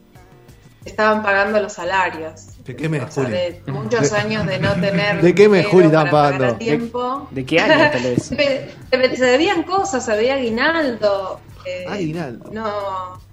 estaban 0.85 1.23
pagando 1.23 1.61
los 1.61 1.73
salarios. 1.73 2.47
¿De 2.65 2.77
qué 2.77 2.89
mes, 2.89 3.03
O 3.03 3.11
sea, 3.11 3.25
Juli? 3.25 3.37
de 3.37 3.63
muchos 3.67 4.13
años 4.13 4.47
de 4.47 4.59
no 4.59 4.73
tener. 4.75 5.21
¿De 5.21 5.35
qué 5.35 5.49
mes, 5.49 5.67
Juli, 5.67 5.89
pagar 5.89 6.11
pagando? 6.11 6.47
a 6.47 6.59
tiempo. 6.59 7.29
¿De 7.31 7.45
qué 7.47 7.61
año, 7.61 7.91
tal 7.93 8.03
vez? 8.03 8.23
Se 8.25 9.17
se 9.17 9.25
debían 9.25 9.63
cosas, 9.65 10.05
se 10.05 10.13
debía 10.13 10.35
aguinaldo. 10.35 11.41
eh, 11.67 11.85
Aguinaldo. 11.89 12.51
no. 12.53 13.31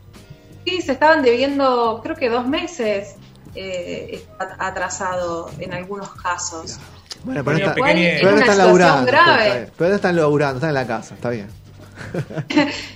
Sí, 0.65 0.81
se 0.81 0.91
estaban 0.91 1.21
debiendo, 1.23 2.01
creo 2.03 2.15
que 2.17 2.29
dos 2.29 2.45
meses 2.45 3.15
eh, 3.55 4.21
está 4.29 4.57
atrasado 4.59 5.49
en 5.59 5.73
algunos 5.73 6.09
casos. 6.15 6.77
Bueno, 7.23 7.41
pero, 7.45 7.73
Pequeño, 7.73 8.01
está, 8.03 8.19
pero 8.19 8.29
ahora 8.29 8.33
una 8.35 8.41
están 8.41 8.57
laburando. 8.57 9.05
grave. 9.07 9.47
está. 9.61 9.73
Pero 9.77 9.95
están 9.95 10.15
laburando, 10.17 10.55
están 10.57 10.69
en 10.69 10.73
la 10.73 10.85
casa, 10.87 11.15
está 11.15 11.29
bien. 11.29 11.47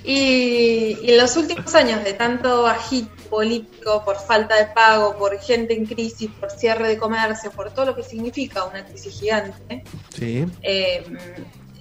Y, 0.03 0.97
y 1.01 1.11
en 1.11 1.17
los 1.17 1.35
últimos 1.37 1.73
años 1.75 2.03
de 2.03 2.13
tanto 2.13 2.67
agito 2.67 3.11
político 3.29 4.03
por 4.03 4.17
falta 4.17 4.55
de 4.55 4.65
pago, 4.67 5.17
por 5.17 5.39
gente 5.39 5.73
en 5.73 5.85
crisis, 5.85 6.29
por 6.39 6.51
cierre 6.51 6.87
de 6.87 6.97
comercio, 6.97 7.51
por 7.51 7.71
todo 7.71 7.85
lo 7.87 7.95
que 7.95 8.03
significa 8.03 8.65
una 8.65 8.85
crisis 8.85 9.19
gigante, 9.19 9.83
Sí. 10.13 10.45
eh, 10.61 11.03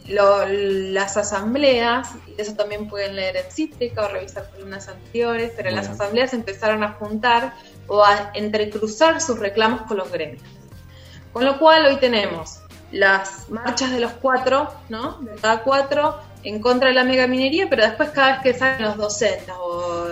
lo- 0.09 0.47
las 0.47 1.17
asambleas, 1.17 2.09
y 2.27 2.41
eso 2.41 2.55
también 2.55 2.89
pueden 2.89 3.17
leer 3.17 3.37
en 3.37 3.51
Cítrica 3.51 4.05
o 4.05 4.09
revisar 4.09 4.51
columnas 4.51 4.89
anteriores, 4.89 5.53
pero 5.57 5.71
las 5.71 5.89
Bueno. 5.89 6.03
asambleas 6.03 6.35
empezaron 6.35 6.83
a 6.83 6.93
juntar 6.93 7.55
o 7.87 8.05
a 8.05 8.31
entrecruzar 8.35 9.21
sus 9.21 9.39
reclamos 9.39 9.83
con 9.83 9.97
los 9.99 10.11
gremios. 10.11 10.43
Con 11.33 11.45
lo 11.45 11.59
cual 11.59 11.87
hoy 11.87 11.97
tenemos 11.97 12.61
las 12.91 13.49
marchas 13.51 13.93
de 13.93 14.01
los 14.01 14.13
cuatro, 14.15 14.69
¿no? 14.89 15.19
De 15.21 15.37
cada 15.37 15.63
cuatro 15.63 16.19
en 16.43 16.61
contra 16.61 16.89
de 16.89 16.95
la 16.95 17.05
megaminería, 17.05 17.69
pero 17.69 17.83
después 17.83 18.11
cada 18.11 18.33
vez 18.33 18.43
que 18.43 18.55
salen 18.55 18.83
los 18.83 18.97
docentes 18.97 19.55
o, 19.59 20.09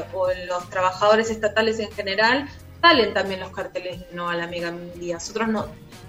los 0.46 0.70
trabajadores 0.70 1.30
estatales 1.30 1.78
en 1.78 1.90
general, 1.92 2.48
salen 2.80 3.14
también 3.14 3.40
los 3.40 3.50
carteles 3.50 4.00
no 4.12 4.28
a 4.28 4.36
la 4.36 4.46
megaminería. 4.46 5.14
Nosotros 5.14 5.48
no, 5.48 5.66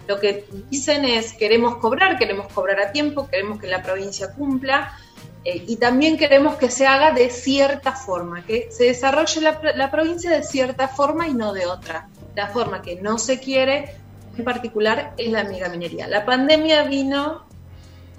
lo 0.08 0.20
que 0.20 0.46
dicen 0.70 1.06
es 1.06 1.34
queremos 1.34 1.78
cobrar, 1.78 2.18
queremos 2.18 2.52
cobrar 2.52 2.80
a 2.80 2.92
tiempo, 2.92 3.28
queremos 3.28 3.60
que 3.60 3.68
la 3.68 3.82
provincia 3.82 4.34
cumpla 4.34 4.98
eh, 5.46 5.64
y 5.68 5.78
también 5.78 6.18
queremos 6.18 6.56
que 6.58 6.70
se 6.70 6.86
haga 6.86 7.12
de 7.12 7.30
cierta 7.30 7.94
forma, 7.94 8.46
que 8.46 8.68
se 8.72 8.86
desarrolle 8.86 9.42
la, 9.42 9.62
la 9.76 9.90
provincia 9.90 10.30
de 10.32 10.44
cierta 10.44 10.88
forma 10.88 11.28
y 11.28 11.34
no 11.34 11.54
de 11.54 11.66
otra. 11.66 12.10
La 12.36 12.48
forma 12.48 12.82
que 12.82 12.96
no 12.98 13.18
se 13.18 13.40
quiere 13.40 13.96
en 14.38 14.44
particular 14.44 15.14
es 15.18 15.32
la 15.32 15.44
megaminería. 15.44 16.08
La 16.08 16.26
pandemia 16.26 16.84
vino 16.84 17.46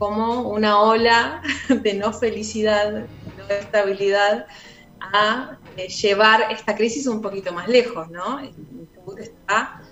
como 0.00 0.48
una 0.48 0.80
ola 0.80 1.42
de 1.68 1.92
no 1.94 2.10
felicidad, 2.14 2.90
no 3.36 3.44
estabilidad, 3.54 4.46
a 5.12 5.58
eh, 5.76 5.88
llevar 5.88 6.50
esta 6.50 6.74
crisis 6.74 7.06
un 7.06 7.20
poquito 7.20 7.52
más 7.52 7.68
lejos, 7.68 8.10
¿no? 8.10 8.40
Está 9.18 9.82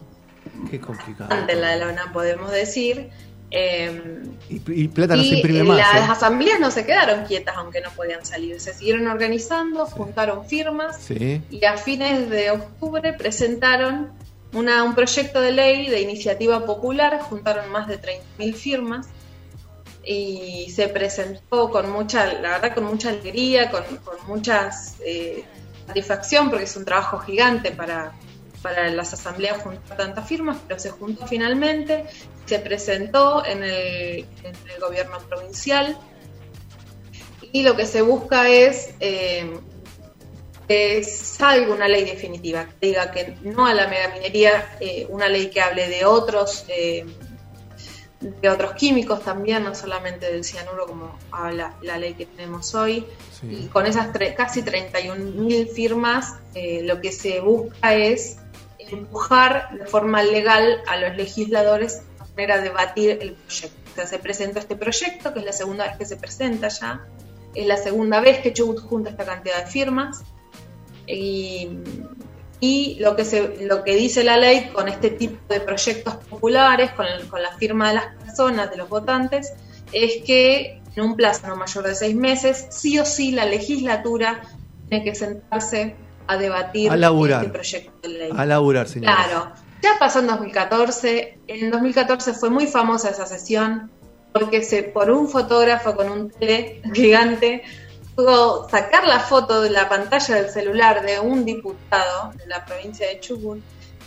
Qué 0.70 0.80
complicado. 0.80 1.30
ante 1.32 1.54
la 1.54 1.68
de 1.72 1.76
la 1.78 1.88
UNAM, 1.92 2.10
podemos 2.12 2.50
decir. 2.50 3.10
Eh, 3.50 4.22
Y, 4.48 4.62
y 4.84 4.88
plata 4.88 5.14
no 5.16 5.22
se 5.22 5.28
y 5.28 5.34
imprime 5.36 5.62
más. 5.64 5.76
las 5.78 5.94
¿eh? 6.08 6.12
asambleas 6.12 6.58
no 6.60 6.70
se 6.70 6.84
quedaron 6.86 7.24
quietas 7.26 7.54
aunque 7.58 7.80
no 7.82 7.90
podían 7.90 8.24
salir, 8.24 8.58
se 8.60 8.72
siguieron 8.74 9.06
organizando, 9.08 9.84
juntaron 9.86 10.46
firmas 10.46 10.96
Sí. 11.02 11.40
y 11.50 11.64
a 11.66 11.76
fines 11.76 12.28
de 12.30 12.50
octubre 12.50 13.12
presentaron 13.14 14.10
una, 14.54 14.84
un 14.84 14.94
proyecto 14.94 15.40
de 15.42 15.52
ley 15.52 15.88
de 15.90 16.00
iniciativa 16.00 16.64
popular, 16.64 17.20
juntaron 17.20 17.70
más 17.70 17.88
de 17.88 17.98
30.000 18.00 18.54
firmas 18.54 19.08
y 20.10 20.70
se 20.70 20.88
presentó 20.88 21.70
con 21.70 21.90
mucha, 21.90 22.32
la 22.32 22.52
verdad, 22.52 22.74
con 22.74 22.84
mucha 22.84 23.10
alegría, 23.10 23.70
con, 23.70 23.84
con 23.98 24.16
mucha 24.26 24.70
satisfacción, 24.72 26.48
porque 26.48 26.64
es 26.64 26.76
un 26.76 26.86
trabajo 26.86 27.18
gigante 27.18 27.72
para, 27.72 28.14
para 28.62 28.88
las 28.88 29.12
asambleas 29.12 29.62
juntar 29.62 29.98
tantas 29.98 30.26
firmas, 30.26 30.56
pero 30.66 30.80
se 30.80 30.88
juntó 30.88 31.26
finalmente, 31.26 32.06
se 32.46 32.58
presentó 32.58 33.44
en 33.44 33.62
el, 33.62 34.26
en 34.44 34.56
el 34.74 34.80
gobierno 34.80 35.18
provincial. 35.28 35.98
Y 37.52 37.62
lo 37.62 37.76
que 37.76 37.84
se 37.84 38.00
busca 38.00 38.48
es 38.48 38.94
eh, 39.00 39.58
que 40.66 41.04
salga 41.04 41.74
una 41.74 41.86
ley 41.86 42.04
definitiva, 42.04 42.66
que 42.80 42.86
diga 42.86 43.10
que 43.10 43.36
no 43.42 43.66
a 43.66 43.74
la 43.74 43.88
megaminería, 43.88 44.76
eh, 44.80 45.06
una 45.10 45.28
ley 45.28 45.50
que 45.50 45.60
hable 45.60 45.88
de 45.88 46.06
otros 46.06 46.64
eh, 46.68 47.04
de 48.20 48.48
otros 48.48 48.72
químicos 48.74 49.22
también, 49.22 49.64
no 49.64 49.74
solamente 49.74 50.30
del 50.30 50.44
cianuro 50.44 50.86
como 50.86 51.16
habla 51.30 51.76
la 51.82 51.98
ley 51.98 52.14
que 52.14 52.26
tenemos 52.26 52.74
hoy. 52.74 53.06
Y 53.42 53.66
con 53.66 53.86
esas 53.86 54.08
casi 54.36 54.62
31.000 54.62 55.68
firmas, 55.68 56.34
eh, 56.54 56.82
lo 56.82 57.00
que 57.00 57.12
se 57.12 57.40
busca 57.40 57.94
es 57.94 58.38
empujar 58.78 59.70
de 59.78 59.86
forma 59.86 60.22
legal 60.22 60.82
a 60.88 60.96
los 60.96 61.16
legisladores 61.16 62.02
a 62.18 62.24
poner 62.24 62.52
a 62.52 62.60
debatir 62.60 63.18
el 63.20 63.34
proyecto. 63.34 63.78
O 63.92 63.94
sea, 63.94 64.06
se 64.06 64.18
presenta 64.18 64.58
este 64.60 64.76
proyecto, 64.76 65.32
que 65.32 65.40
es 65.40 65.44
la 65.44 65.52
segunda 65.52 65.86
vez 65.86 65.96
que 65.96 66.06
se 66.06 66.16
presenta 66.16 66.68
ya, 66.68 67.06
es 67.54 67.66
la 67.66 67.76
segunda 67.76 68.20
vez 68.20 68.38
que 68.40 68.52
Chubut 68.52 68.80
junta 68.80 69.10
esta 69.10 69.24
cantidad 69.24 69.64
de 69.64 69.70
firmas. 69.70 70.22
Y, 71.06 71.78
y 72.60 72.96
lo, 73.00 73.14
que 73.16 73.24
se, 73.24 73.64
lo 73.66 73.84
que 73.84 73.94
dice 73.94 74.24
la 74.24 74.36
ley 74.36 74.70
con 74.72 74.88
este 74.88 75.10
tipo 75.10 75.38
de 75.52 75.60
proyectos 75.60 76.14
populares, 76.28 76.90
con, 76.92 77.06
el- 77.06 77.26
con 77.28 77.42
la 77.42 77.52
firma 77.56 77.88
de 77.88 77.94
las 77.94 78.06
personas, 78.16 78.70
de 78.70 78.76
los 78.78 78.88
votantes, 78.88 79.52
es 79.92 80.22
que 80.26 80.80
en 80.96 81.04
un 81.04 81.14
plazo 81.16 81.46
no 81.46 81.56
mayor 81.56 81.86
de 81.86 81.94
seis 81.94 82.16
meses, 82.16 82.66
sí 82.70 82.98
o 82.98 83.04
sí 83.04 83.30
la 83.30 83.44
legislatura 83.44 84.40
tiene 84.88 85.04
que 85.04 85.14
sentarse 85.14 85.94
a 86.26 86.36
debatir 86.36 86.90
A 86.90 86.96
laburar. 86.96 87.40
este 87.42 87.52
proyecto 87.52 87.92
de 88.08 88.08
ley. 88.08 88.30
A 88.36 88.44
laburar, 88.44 88.88
señor. 88.88 89.14
Claro, 89.14 89.52
ya 89.82 89.90
pasó 89.98 90.18
en 90.18 90.26
2014. 90.26 91.38
En 91.46 91.70
2014 91.70 92.32
fue 92.34 92.50
muy 92.50 92.66
famosa 92.66 93.10
esa 93.10 93.24
sesión 93.26 93.90
porque 94.32 94.62
se 94.62 94.82
por 94.82 95.10
un 95.10 95.28
fotógrafo 95.28 95.94
con 95.94 96.10
un 96.10 96.30
tele 96.30 96.82
gigante 96.92 97.62
pudo 98.18 98.68
sacar 98.68 99.06
la 99.06 99.20
foto 99.20 99.62
de 99.62 99.70
la 99.70 99.88
pantalla 99.88 100.34
del 100.34 100.50
celular 100.50 101.06
de 101.06 101.20
un 101.20 101.44
diputado 101.44 102.32
de 102.36 102.48
la 102.48 102.64
provincia 102.64 103.06
de 103.06 103.20
Chubut 103.20 103.60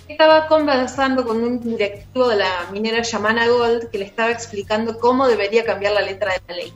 que 0.06 0.12
estaba 0.12 0.48
conversando 0.48 1.24
con 1.24 1.42
un 1.42 1.62
directivo 1.62 2.28
de 2.28 2.36
la 2.36 2.68
minera 2.74 3.04
Yamana 3.04 3.48
Gold 3.48 3.90
que 3.90 4.00
le 4.00 4.04
estaba 4.04 4.30
explicando 4.30 5.00
cómo 5.00 5.30
debería 5.30 5.64
cambiar 5.64 5.94
la 5.94 6.02
letra 6.02 6.34
de 6.34 6.42
la 6.46 6.56
ley. 6.56 6.74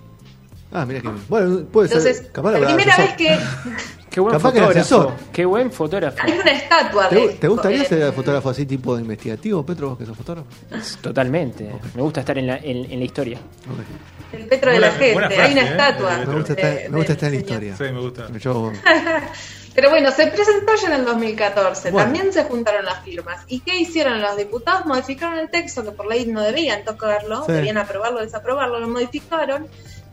Ah, 0.71 0.85
mira 0.85 1.01
que. 1.01 1.09
Bueno, 1.27 1.65
puede 1.65 1.89
Entonces, 1.89 2.19
ser. 2.19 2.31
La 2.41 2.67
primera 2.67 2.95
vez 2.95 3.17
que 3.17 3.37
Qué 4.15 4.21
buen 4.21 4.31
Capaz 4.37 4.53
que 4.53 4.59
fotógrafo. 4.61 4.79
asesor. 4.79 5.13
Qué 5.33 5.43
buen 5.43 5.71
fotógrafo. 5.73 6.17
hay 6.21 6.31
una 6.39 6.51
estatua 6.51 7.09
¿Te, 7.09 7.15
de 7.15 7.27
te 7.33 7.47
gustaría 7.49 7.81
eh, 7.81 7.85
ser 7.85 8.13
fotógrafo 8.13 8.49
así 8.49 8.65
tipo 8.65 8.95
de 8.95 9.01
investigativo, 9.01 9.65
Petro, 9.65 9.89
vos 9.89 9.97
que 9.97 10.05
sos 10.05 10.15
fotógrafo? 10.15 10.47
Totalmente. 11.01 11.69
Me 11.93 12.01
gusta 12.01 12.21
estar 12.21 12.37
en 12.37 12.47
la, 12.47 12.55
en, 12.55 12.89
en 12.89 12.99
la 12.99 13.05
historia. 13.05 13.37
El 14.31 14.45
Petro 14.47 14.71
de 14.71 14.79
la 14.79 14.91
gente. 14.91 15.35
hay 15.41 15.51
una 15.51 15.61
¿eh? 15.63 15.65
estatua. 15.69 16.17
Me 16.19 16.33
gusta 16.33 16.53
de- 16.53 16.61
estar, 16.61 16.89
me 16.91 16.97
gusta 16.97 17.13
del 17.13 17.17
estar 17.17 17.27
en 17.27 17.33
la 17.35 17.39
historia. 17.41 17.75
Sí, 17.77 17.83
me 17.83 17.99
gusta. 17.99 18.27
Yo, 18.39 18.71
Pero 19.75 19.89
bueno, 19.89 20.09
se 20.11 20.27
presentó 20.27 20.73
ya 20.81 20.87
en 20.87 20.93
el 21.01 21.05
2014, 21.05 21.91
Bueno. 21.91 22.05
también 22.05 22.31
se 22.31 22.45
juntaron 22.45 22.85
las 22.85 23.03
firmas. 23.03 23.41
¿Y 23.47 23.59
qué 23.59 23.75
hicieron 23.77 24.21
los 24.21 24.37
diputados? 24.37 24.85
Modificaron 24.85 25.37
el 25.37 25.49
texto, 25.49 25.83
que 25.83 25.91
por 25.91 26.07
ley 26.07 26.25
no 26.27 26.39
debían 26.41 26.85
tocarlo, 26.85 27.43
Sí. 27.45 27.51
debían 27.51 27.77
aprobarlo 27.77 28.19
o 28.19 28.21
desaprobarlo, 28.21 28.79
lo 28.79 28.87
modificaron 28.87 29.67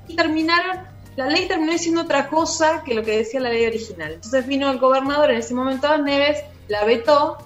y 0.09 0.17
terminaron, 0.17 0.79
la 1.17 1.27
ley 1.27 1.47
terminó 1.47 1.73
diciendo 1.73 2.03
otra 2.03 2.29
cosa 2.29 2.83
que 2.85 2.95
lo 2.95 3.03
que 3.03 3.19
decía 3.19 3.41
la 3.41 3.51
ley 3.51 3.67
original. 3.67 4.13
Entonces 4.15 4.47
vino 4.47 4.71
el 4.71 4.79
gobernador 4.79 5.31
en 5.31 5.39
ese 5.39 5.55
momento, 5.55 5.97
Neves, 5.99 6.43
la 6.69 6.85
vetó 6.85 7.39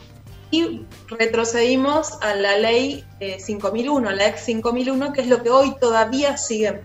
y 0.50 0.82
retrocedimos 1.08 2.18
a 2.22 2.34
la 2.34 2.56
ley 2.58 3.04
eh, 3.20 3.40
5001, 3.40 4.08
a 4.08 4.12
la 4.12 4.28
ex 4.28 4.40
5001, 4.42 5.12
que 5.12 5.22
es 5.22 5.28
lo 5.28 5.42
que 5.42 5.50
hoy 5.50 5.74
todavía 5.80 6.36
sigue. 6.36 6.80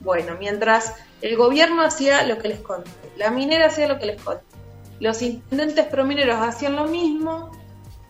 Bueno, 0.00 0.36
mientras 0.38 0.94
el 1.22 1.36
gobierno 1.36 1.82
hacía 1.82 2.24
lo 2.24 2.38
que 2.38 2.48
les 2.48 2.60
conté, 2.60 2.90
la 3.16 3.30
minera 3.30 3.66
hacía 3.66 3.88
lo 3.88 3.98
que 3.98 4.06
les 4.06 4.20
conté, 4.20 4.44
los 4.98 5.22
intendentes 5.22 5.86
promineros 5.86 6.40
hacían 6.40 6.76
lo 6.76 6.86
mismo, 6.86 7.50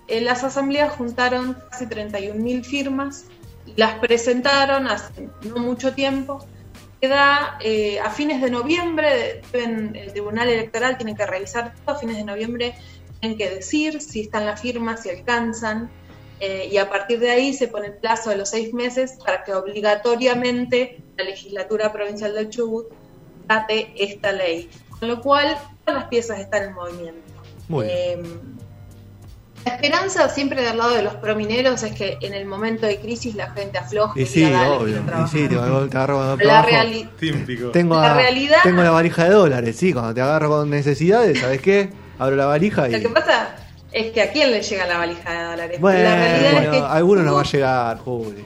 en 0.09 0.25
las 0.25 0.45
asambleas 0.45 0.93
juntaron 0.93 1.57
casi 1.71 1.87
31.000 1.87 2.65
firmas 2.65 3.27
las 3.75 3.99
presentaron 3.99 4.87
hace 4.87 5.29
no 5.43 5.57
mucho 5.57 5.93
tiempo. 5.93 6.47
Queda 7.01 7.59
eh, 7.61 8.01
a 8.01 8.11
fines 8.11 8.41
de 8.41 8.51
noviembre, 8.51 9.43
deben- 9.53 9.95
el 9.95 10.13
Tribunal 10.13 10.49
Electoral 10.49 10.97
tiene 10.97 11.15
que 11.15 11.27
revisar 11.27 11.75
todo, 11.85 11.97
a 11.97 11.99
fines 11.99 12.17
de 12.17 12.25
noviembre 12.25 12.75
tienen 13.21 13.39
que 13.39 13.51
decir 13.51 14.01
si 14.01 14.23
están 14.23 14.47
las 14.47 14.61
firmas, 14.61 15.03
si 15.03 15.11
alcanzan, 15.11 15.91
eh, 16.41 16.69
y 16.71 16.77
a 16.77 16.89
partir 16.89 17.19
de 17.19 17.31
ahí 17.31 17.55
se 17.55 17.69
pone 17.69 17.87
el 17.89 17.95
plazo 17.95 18.31
de 18.31 18.37
los 18.37 18.51
seis 18.51 18.73
meses 18.75 19.19
para 19.25 19.43
que 19.43 19.55
obligatoriamente 19.55 21.03
la 21.17 21.25
legislatura 21.25 21.93
provincial 21.93 22.35
del 22.35 22.51
Chubut 22.51 22.87
trate 23.47 23.93
esta 23.97 24.33
ley. 24.33 24.71
Con 24.99 25.09
lo 25.09 25.21
cual, 25.21 25.57
todas 25.85 26.01
las 26.03 26.09
piezas 26.09 26.41
están 26.41 26.65
en 26.65 26.75
movimiento. 26.75 27.33
Muy 27.69 27.87
bien. 27.87 27.97
Eh, 27.99 28.23
la 29.67 29.75
esperanza 29.75 30.29
siempre 30.29 30.63
del 30.63 30.79
lado 30.79 30.95
de 30.95 31.03
los 31.03 31.15
promineros 31.15 31.83
es 31.83 31.93
que 31.93 32.17
en 32.21 32.33
el 32.35 32.47
momento 32.47 32.87
de 32.87 32.99
crisis 33.01 33.35
la 33.35 33.51
gente 33.51 33.77
afloje 33.79 34.23
y 34.23 34.27
sí, 34.27 34.45
diga, 34.45 34.61
"Dale, 34.63 34.77
obvio. 34.77 34.97
Y 34.97 35.01
trabajar". 35.01 35.29
sí, 35.29 35.49
te 35.49 35.55
agarro, 35.57 35.89
te 35.89 35.97
agarro 35.97 36.15
cuando 36.17 36.37
la, 36.37 36.43
trabajo. 36.43 36.69
reali- 36.69 37.09
Típico. 37.19 37.69
Tengo, 37.71 38.01
La 38.01 38.13
a- 38.13 38.17
realidad- 38.17 38.59
tengo 38.63 38.83
la 38.83 38.91
valija 38.93 39.25
de 39.25 39.31
dólares, 39.31 39.77
sí. 39.77 39.93
Cuando 39.93 40.15
te 40.15 40.21
agarro 40.21 40.49
con 40.49 40.71
necesidades, 40.71 41.41
¿sabes 41.41 41.61
qué? 41.61 41.91
Abro 42.19 42.37
la 42.37 42.47
valija 42.47 42.89
y. 42.89 42.93
Lo 42.93 42.99
que 43.01 43.09
pasa 43.09 43.57
es 43.97 44.13
que 44.13 44.21
a 44.21 44.31
quién 44.31 44.51
le 44.51 44.61
llega 44.61 44.87
la 44.87 44.99
valija 44.99 45.33
de 45.33 45.45
dólares. 45.45 45.81
Bueno, 45.81 46.03
la 46.03 46.17
realidad 46.17 46.65
es 46.65 46.69
que 46.69 46.77
a 46.77 46.93
alguno 46.93 47.23
no 47.23 47.35
va 47.35 47.41
a 47.41 47.45
llegar, 47.45 47.99
Juli. 48.01 48.45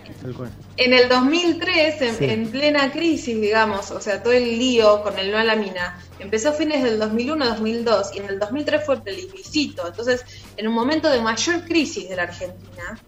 En 0.77 0.93
el 0.93 1.09
2003, 1.09 2.03
en, 2.03 2.15
Sí. 2.15 2.25
en 2.27 2.49
plena 2.53 2.93
crisis, 2.93 3.41
digamos, 3.41 3.91
o 3.91 4.01
sea, 4.01 4.23
todo 4.23 4.33
el 4.33 4.45
lío 4.61 5.03
con 5.03 5.19
el 5.19 5.33
no 5.33 5.39
a 5.39 5.43
la 5.43 5.57
mina, 5.57 5.99
empezó 6.21 6.51
a 6.51 6.53
fines 6.53 6.85
del 6.85 7.01
2001-2002 7.01 8.15
y 8.15 8.19
en 8.21 8.27
el 8.27 8.39
2003 8.39 8.87
fue 8.87 8.95
el 8.95 9.03
plebiscito. 9.03 9.89
Entonces, 9.89 10.25
en 10.57 10.69
un 10.69 10.75
momento 10.75 11.11
de 11.11 11.21
mayor 11.21 11.65
crisis 11.65 12.09
de 12.09 12.15
la 12.15 12.23
Argentina, 12.23 13.01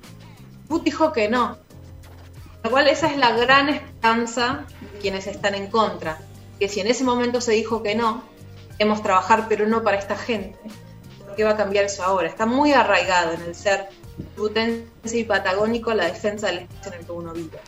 Bush 0.68 0.82
dijo 0.82 1.12
que 1.12 1.28
no. 1.28 1.58
Lo 2.64 2.70
cual 2.72 2.88
esa 2.88 3.06
es 3.06 3.18
la 3.18 3.36
gran 3.36 3.68
esperanza 3.68 4.64
de 4.80 4.98
quienes 4.98 5.28
están 5.28 5.54
en 5.54 5.68
contra. 5.68 6.18
Que 6.58 6.68
si 6.68 6.80
en 6.80 6.88
ese 6.88 7.04
momento 7.04 7.40
se 7.40 7.52
dijo 7.52 7.84
que 7.84 7.94
no, 7.94 8.24
queremos 8.76 9.00
trabajar 9.00 9.46
pero 9.48 9.68
no 9.68 9.84
para 9.84 9.96
esta 9.96 10.16
gente, 10.16 10.58
¿por 11.32 11.36
qué 11.38 11.44
va 11.44 11.52
a 11.52 11.56
cambiar 11.56 11.86
eso 11.86 12.04
ahora? 12.04 12.28
Está 12.28 12.44
muy 12.44 12.72
arraigado 12.74 13.32
en 13.32 13.40
el 13.40 13.54
ser 13.54 13.88
butense 14.36 14.84
y 15.18 15.24
patagónico 15.24 15.94
la 15.94 16.04
defensa 16.04 16.48
del 16.48 16.58
espacio 16.58 16.92
en 16.92 17.00
el 17.00 17.06
que 17.06 17.12
uno 17.12 17.32
vive. 17.32 17.58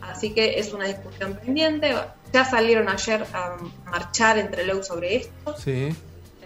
Así 0.00 0.32
que 0.32 0.58
es 0.58 0.72
una 0.72 0.86
discusión 0.86 1.34
pendiente. 1.34 1.94
Ya 2.32 2.46
salieron 2.46 2.88
ayer 2.88 3.26
a 3.34 3.56
marchar 3.90 4.38
entre 4.38 4.64
LEU 4.64 4.82
sobre 4.82 5.16
esto 5.16 5.54
Sí. 5.58 5.94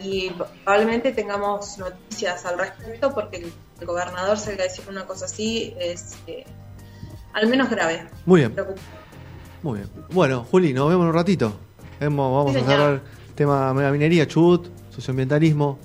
y 0.01 0.31
probablemente 0.65 1.13
tengamos 1.13 1.79
noticias 1.79 2.45
al 2.45 2.59
respecto 2.59 3.15
porque 3.15 3.37
el, 3.37 3.53
gobernador 3.87 4.37
salga 4.37 4.65
a 4.65 4.67
decir 4.67 4.85
una 4.89 5.05
cosa 5.07 5.27
así 5.27 5.75
es 5.79 6.17
eh, 6.27 6.45
al 7.35 7.47
menos 7.47 7.71
grave. 7.71 8.09
Muy 8.27 8.41
bien, 8.41 8.57
muy 9.63 9.79
bien. 9.79 9.91
Bueno, 10.11 10.45
Juli, 10.51 10.73
nos 10.73 10.89
vemos 10.89 11.05
en 11.05 11.09
un 11.11 11.15
ratito. 11.15 11.57
Vamos 12.01 12.53
Sí, 12.53 12.59
a 12.59 12.65
cerrar 12.65 13.03
tema 13.37 13.73
de 13.75 13.83
la 13.83 13.91
minería, 13.93 14.27
chubut, 14.27 14.69
socioambientalismo, 14.91 15.79